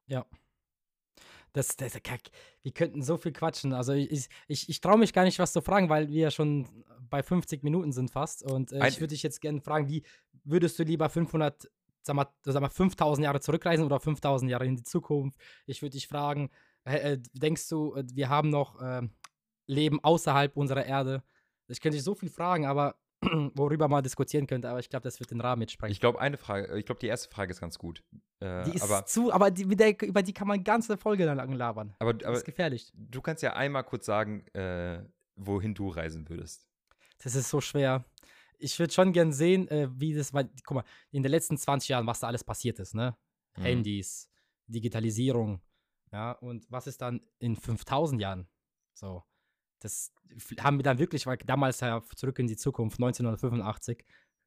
[0.08, 0.26] Ja.
[1.54, 3.74] Das, das, wir könnten so viel quatschen.
[3.74, 6.86] Also ich, ich, ich traue mich gar nicht, was zu fragen, weil wir ja schon
[7.10, 8.44] bei 50 Minuten sind fast.
[8.44, 10.04] Und äh, ich würde dich jetzt gerne fragen, wie
[10.46, 11.70] würdest du lieber 500,
[12.04, 15.38] sag mal, sag mal 5000 Jahre zurückreisen oder 5000 Jahre in die Zukunft?
[15.66, 16.50] Ich würde dich fragen,
[16.86, 19.02] äh, denkst du, äh, wir haben noch äh,
[19.72, 21.24] Leben außerhalb unserer Erde?
[21.68, 22.96] Ich könnte dich so viel fragen, aber
[23.56, 25.92] worüber man diskutieren könnte, aber ich glaube, das wird den Rahmen mitsprengen.
[25.92, 28.04] Ich glaube, eine Frage, ich glaube, die erste Frage ist ganz gut.
[28.40, 31.52] Äh, die ist aber, zu, aber die, der, über die kann man ganze Folge lang
[31.54, 31.96] labern.
[32.00, 32.92] Aber, das ist gefährlich.
[32.96, 35.04] Du kannst ja einmal kurz sagen, äh,
[35.36, 36.68] wohin du reisen würdest.
[37.24, 38.04] Das ist so schwer.
[38.58, 41.90] Ich würde schon gern sehen, äh, wie das, weil, guck mal, in den letzten 20
[41.90, 43.16] Jahren, was da alles passiert ist, ne?
[43.58, 43.62] Mhm.
[43.62, 44.30] Handys,
[44.68, 45.62] Digitalisierung,
[46.12, 48.48] ja, und was ist dann in 5000 Jahren?
[48.94, 49.24] So
[49.82, 50.14] das
[50.60, 54.06] haben wir dann wirklich, weil damals ja zurück in die Zukunft, 1985,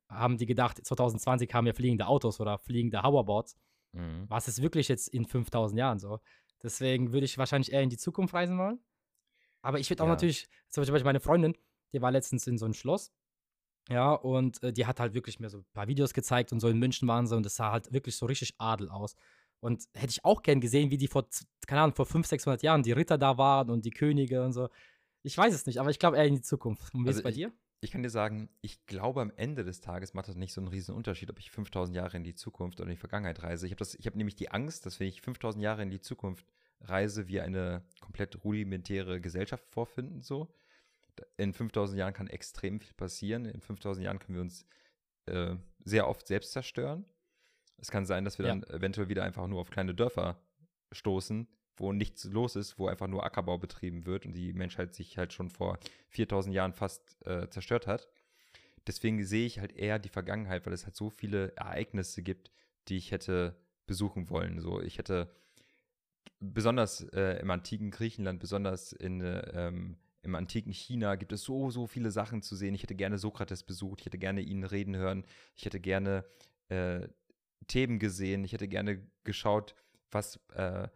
[0.08, 3.56] haben die gedacht, 2020 haben wir fliegende Autos oder fliegende Hoverboards.
[3.92, 4.24] Mhm.
[4.28, 6.20] Was ist wirklich jetzt in 5000 Jahren so?
[6.62, 8.80] Deswegen würde ich wahrscheinlich eher in die Zukunft reisen wollen.
[9.62, 10.12] Aber ich würde auch ja.
[10.12, 11.56] natürlich, zum Beispiel meine Freundin,
[11.92, 13.12] die war letztens in so einem Schloss.
[13.90, 16.68] Ja, und äh, die hat halt wirklich mir so ein paar Videos gezeigt und so
[16.68, 19.14] in München waren sie und es sah halt wirklich so richtig Adel aus.
[19.60, 21.26] Und hätte ich auch gern gesehen, wie die vor,
[21.66, 24.68] keine Ahnung, vor 500, 600 Jahren die Ritter da waren und die Könige und so.
[25.24, 26.94] Ich weiß es nicht, aber ich glaube eher in die Zukunft.
[26.94, 27.52] Und wie also ist es bei ich, dir?
[27.80, 30.68] Ich kann dir sagen, ich glaube, am Ende des Tages macht das nicht so einen
[30.68, 33.66] riesen Unterschied, ob ich 5000 Jahre in die Zukunft oder in die Vergangenheit reise.
[33.66, 36.46] Ich habe hab nämlich die Angst, dass wenn ich 5000 Jahre in die Zukunft
[36.82, 40.54] reise, wir eine komplett rudimentäre Gesellschaft vorfinden, so.
[41.36, 43.46] In 5000 Jahren kann extrem viel passieren.
[43.46, 44.66] In 5000 Jahren können wir uns
[45.26, 47.04] äh, sehr oft selbst zerstören.
[47.78, 48.54] Es kann sein, dass wir ja.
[48.54, 50.38] dann eventuell wieder einfach nur auf kleine Dörfer
[50.92, 55.18] stoßen, wo nichts los ist, wo einfach nur Ackerbau betrieben wird und die Menschheit sich
[55.18, 58.08] halt schon vor 4000 Jahren fast äh, zerstört hat.
[58.86, 62.50] Deswegen sehe ich halt eher die Vergangenheit, weil es halt so viele Ereignisse gibt,
[62.88, 63.56] die ich hätte
[63.86, 64.60] besuchen wollen.
[64.60, 65.30] So, ich hätte
[66.40, 71.70] besonders äh, im antiken Griechenland, besonders in, äh, ähm, im antiken China gibt es so,
[71.70, 72.74] so viele Sachen zu sehen.
[72.74, 76.24] Ich hätte gerne Sokrates besucht, ich hätte gerne ihn reden hören, ich hätte gerne
[76.68, 77.08] äh,
[77.66, 78.44] Themen gesehen.
[78.44, 79.74] Ich hätte gerne geschaut,
[80.10, 80.88] was, äh,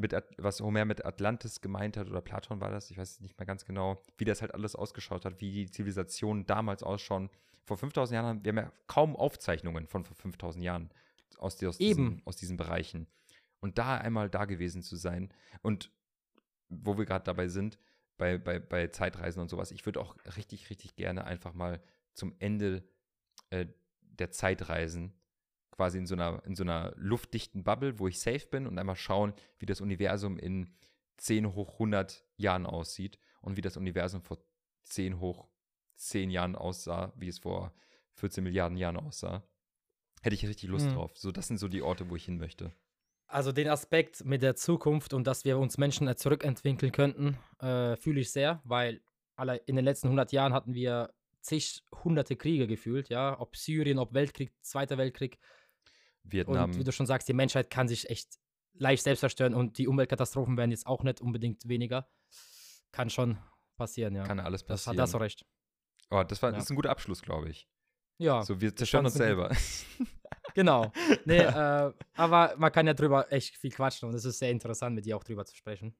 [0.00, 3.46] mit, was Homer mit Atlantis gemeint hat oder Platon war das, ich weiß nicht mehr
[3.46, 7.30] ganz genau, wie das halt alles ausgeschaut hat, wie die Zivilisationen damals ausschauen.
[7.64, 10.90] Vor 5000 Jahren haben wir haben ja kaum Aufzeichnungen von vor 5000 Jahren
[11.38, 13.06] aus, aus, diesen, aus diesen Bereichen.
[13.60, 15.32] Und da einmal da gewesen zu sein
[15.62, 15.90] und
[16.68, 17.78] wo wir gerade dabei sind,
[18.16, 21.82] bei, bei, bei Zeitreisen und sowas, ich würde auch richtig, richtig gerne einfach mal
[22.14, 22.84] zum Ende
[23.50, 23.66] äh,
[24.00, 25.12] der Zeitreisen
[25.80, 28.96] quasi in so einer, in so einer luftdichten Bubble, wo ich safe bin und einmal
[28.96, 30.74] schauen, wie das Universum in
[31.16, 34.36] 10 hoch 100 Jahren aussieht und wie das Universum vor
[34.82, 35.48] 10 hoch
[35.96, 37.72] 10 Jahren aussah, wie es vor
[38.16, 39.42] 14 Milliarden Jahren aussah.
[40.20, 40.96] Hätte ich richtig Lust mhm.
[40.96, 41.12] drauf.
[41.16, 42.72] So, das sind so die Orte, wo ich hin möchte.
[43.26, 48.20] Also den Aspekt mit der Zukunft und dass wir uns Menschen zurückentwickeln könnten, äh, fühle
[48.20, 49.00] ich sehr, weil
[49.34, 53.98] alle in den letzten 100 Jahren hatten wir zig hunderte Kriege gefühlt, ja, ob Syrien,
[53.98, 55.38] ob Weltkrieg, Zweiter Weltkrieg,
[56.22, 56.70] Vietnam.
[56.70, 58.38] Und wie du schon sagst, die Menschheit kann sich echt
[58.74, 62.08] leicht selbst zerstören und die Umweltkatastrophen werden jetzt auch nicht unbedingt weniger.
[62.92, 63.38] Kann schon
[63.76, 64.24] passieren, ja.
[64.24, 64.96] Kann alles passieren.
[64.96, 65.46] Das, hast du recht.
[66.10, 66.56] Oh, das, war, ja.
[66.56, 67.68] das ist ein guter Abschluss, glaube ich.
[68.18, 68.42] Ja.
[68.42, 69.54] So, wir zerstören uns selber.
[70.54, 70.92] genau.
[71.24, 74.94] Nee, äh, aber man kann ja drüber echt viel quatschen und es ist sehr interessant,
[74.94, 75.96] mit dir auch drüber zu sprechen.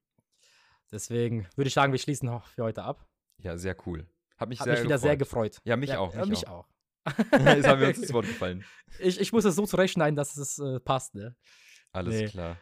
[0.91, 3.09] Deswegen würde ich sagen, wir schließen noch für heute ab.
[3.39, 4.09] Ja, sehr cool.
[4.37, 5.09] Hat mich, Hat sehr mich wieder gefreut.
[5.09, 5.61] sehr gefreut.
[5.65, 6.15] Ja, mich ja, auch.
[6.15, 6.67] Mich, mich auch.
[6.67, 6.69] auch.
[7.33, 8.65] Jetzt haben wir uns ins Wort gefallen.
[8.99, 11.37] Ich, ich muss es so zurechtschneiden, dass es äh, passt, ne?
[11.93, 12.29] Alles nee.
[12.29, 12.57] klar.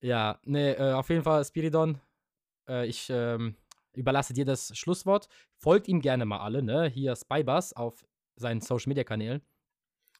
[0.00, 2.00] Ja, ne, äh, auf jeden Fall, Spiridon,
[2.68, 3.56] äh, ich ähm,
[3.92, 5.28] überlasse dir das Schlusswort.
[5.56, 6.88] Folgt ihm gerne mal alle, ne?
[6.88, 8.06] Hier Spybus auf
[8.36, 9.42] seinen Social Media Kanälen.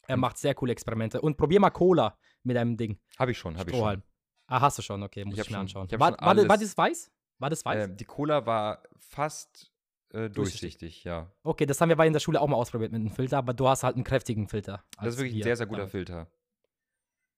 [0.06, 0.22] Er mhm.
[0.22, 1.20] macht sehr coole Experimente.
[1.20, 2.98] Und probier mal Cola mit einem Ding.
[3.18, 4.02] Habe ich schon, habe ich schon.
[4.46, 5.88] Ah, hast du schon, okay, muss ich, ich mir schon, anschauen.
[5.90, 7.10] Ich war, war, war, das weiß?
[7.38, 7.88] War das weiß?
[7.88, 9.72] Äh, die Cola war fast
[10.12, 11.32] äh, durchsichtig, ja.
[11.42, 13.54] Okay, das haben wir bei in der Schule auch mal ausprobiert mit einem Filter, aber
[13.54, 14.84] du hast halt einen kräftigen Filter.
[14.96, 15.92] Das ist wirklich ein sehr, sehr guter damit.
[15.92, 16.30] Filter.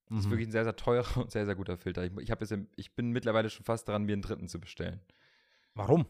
[0.08, 0.30] Das ist mhm.
[0.30, 2.04] wirklich ein sehr, sehr teurer und sehr, sehr guter Filter.
[2.04, 5.00] Ich, ich, jetzt, ich bin mittlerweile schon fast dran, mir einen dritten zu bestellen.
[5.74, 6.06] Warum?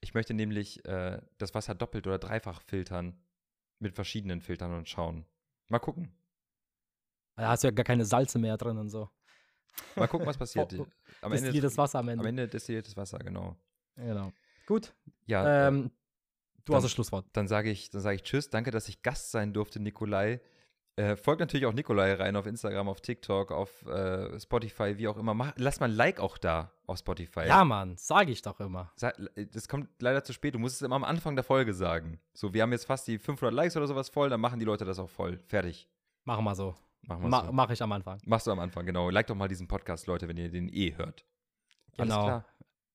[0.00, 3.20] Ich möchte nämlich äh, das Wasser doppelt oder dreifach filtern
[3.80, 5.24] mit verschiedenen Filtern und schauen.
[5.68, 6.12] Mal gucken.
[7.36, 9.08] Da hast du ja gar keine Salze mehr drin und so.
[9.94, 10.74] Mal gucken, was passiert.
[11.20, 12.22] am Ende das Wasser am Ende.
[12.22, 13.56] Am Ende destilliertes Wasser, genau.
[13.96, 14.32] Genau.
[14.68, 14.94] Gut.
[15.24, 15.68] Ja.
[15.68, 15.90] Ähm,
[16.66, 17.24] du dann, hast das Schlusswort.
[17.32, 18.50] Dann sage ich, dann ich Tschüss.
[18.50, 20.42] Danke, dass ich Gast sein durfte, Nikolai.
[20.96, 25.16] Äh, folgt natürlich auch Nikolai rein auf Instagram, auf TikTok, auf äh, Spotify, wie auch
[25.16, 25.32] immer.
[25.32, 27.46] Mach, lass mal ein Like auch da auf Spotify.
[27.46, 28.92] Ja, Mann, sage ich doch immer.
[28.98, 30.54] Das kommt leider zu spät.
[30.54, 32.20] Du musst es immer am Anfang der Folge sagen.
[32.34, 34.84] So, wir haben jetzt fast die 500 Likes oder sowas voll, dann machen die Leute
[34.84, 35.40] das auch voll.
[35.46, 35.88] Fertig.
[36.24, 36.74] Machen wir so.
[37.06, 37.52] Machen wir Ma so.
[37.52, 38.20] Mach ich am Anfang.
[38.26, 39.08] Machst du am Anfang, genau.
[39.08, 41.24] Like doch mal diesen Podcast, Leute, wenn ihr den eh hört.
[41.96, 42.24] Alles genau.
[42.24, 42.44] klar.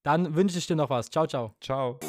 [0.03, 1.09] Dann wünsche ich dir noch was.
[1.09, 1.55] Ciao, ciao.
[1.59, 1.99] Ciao.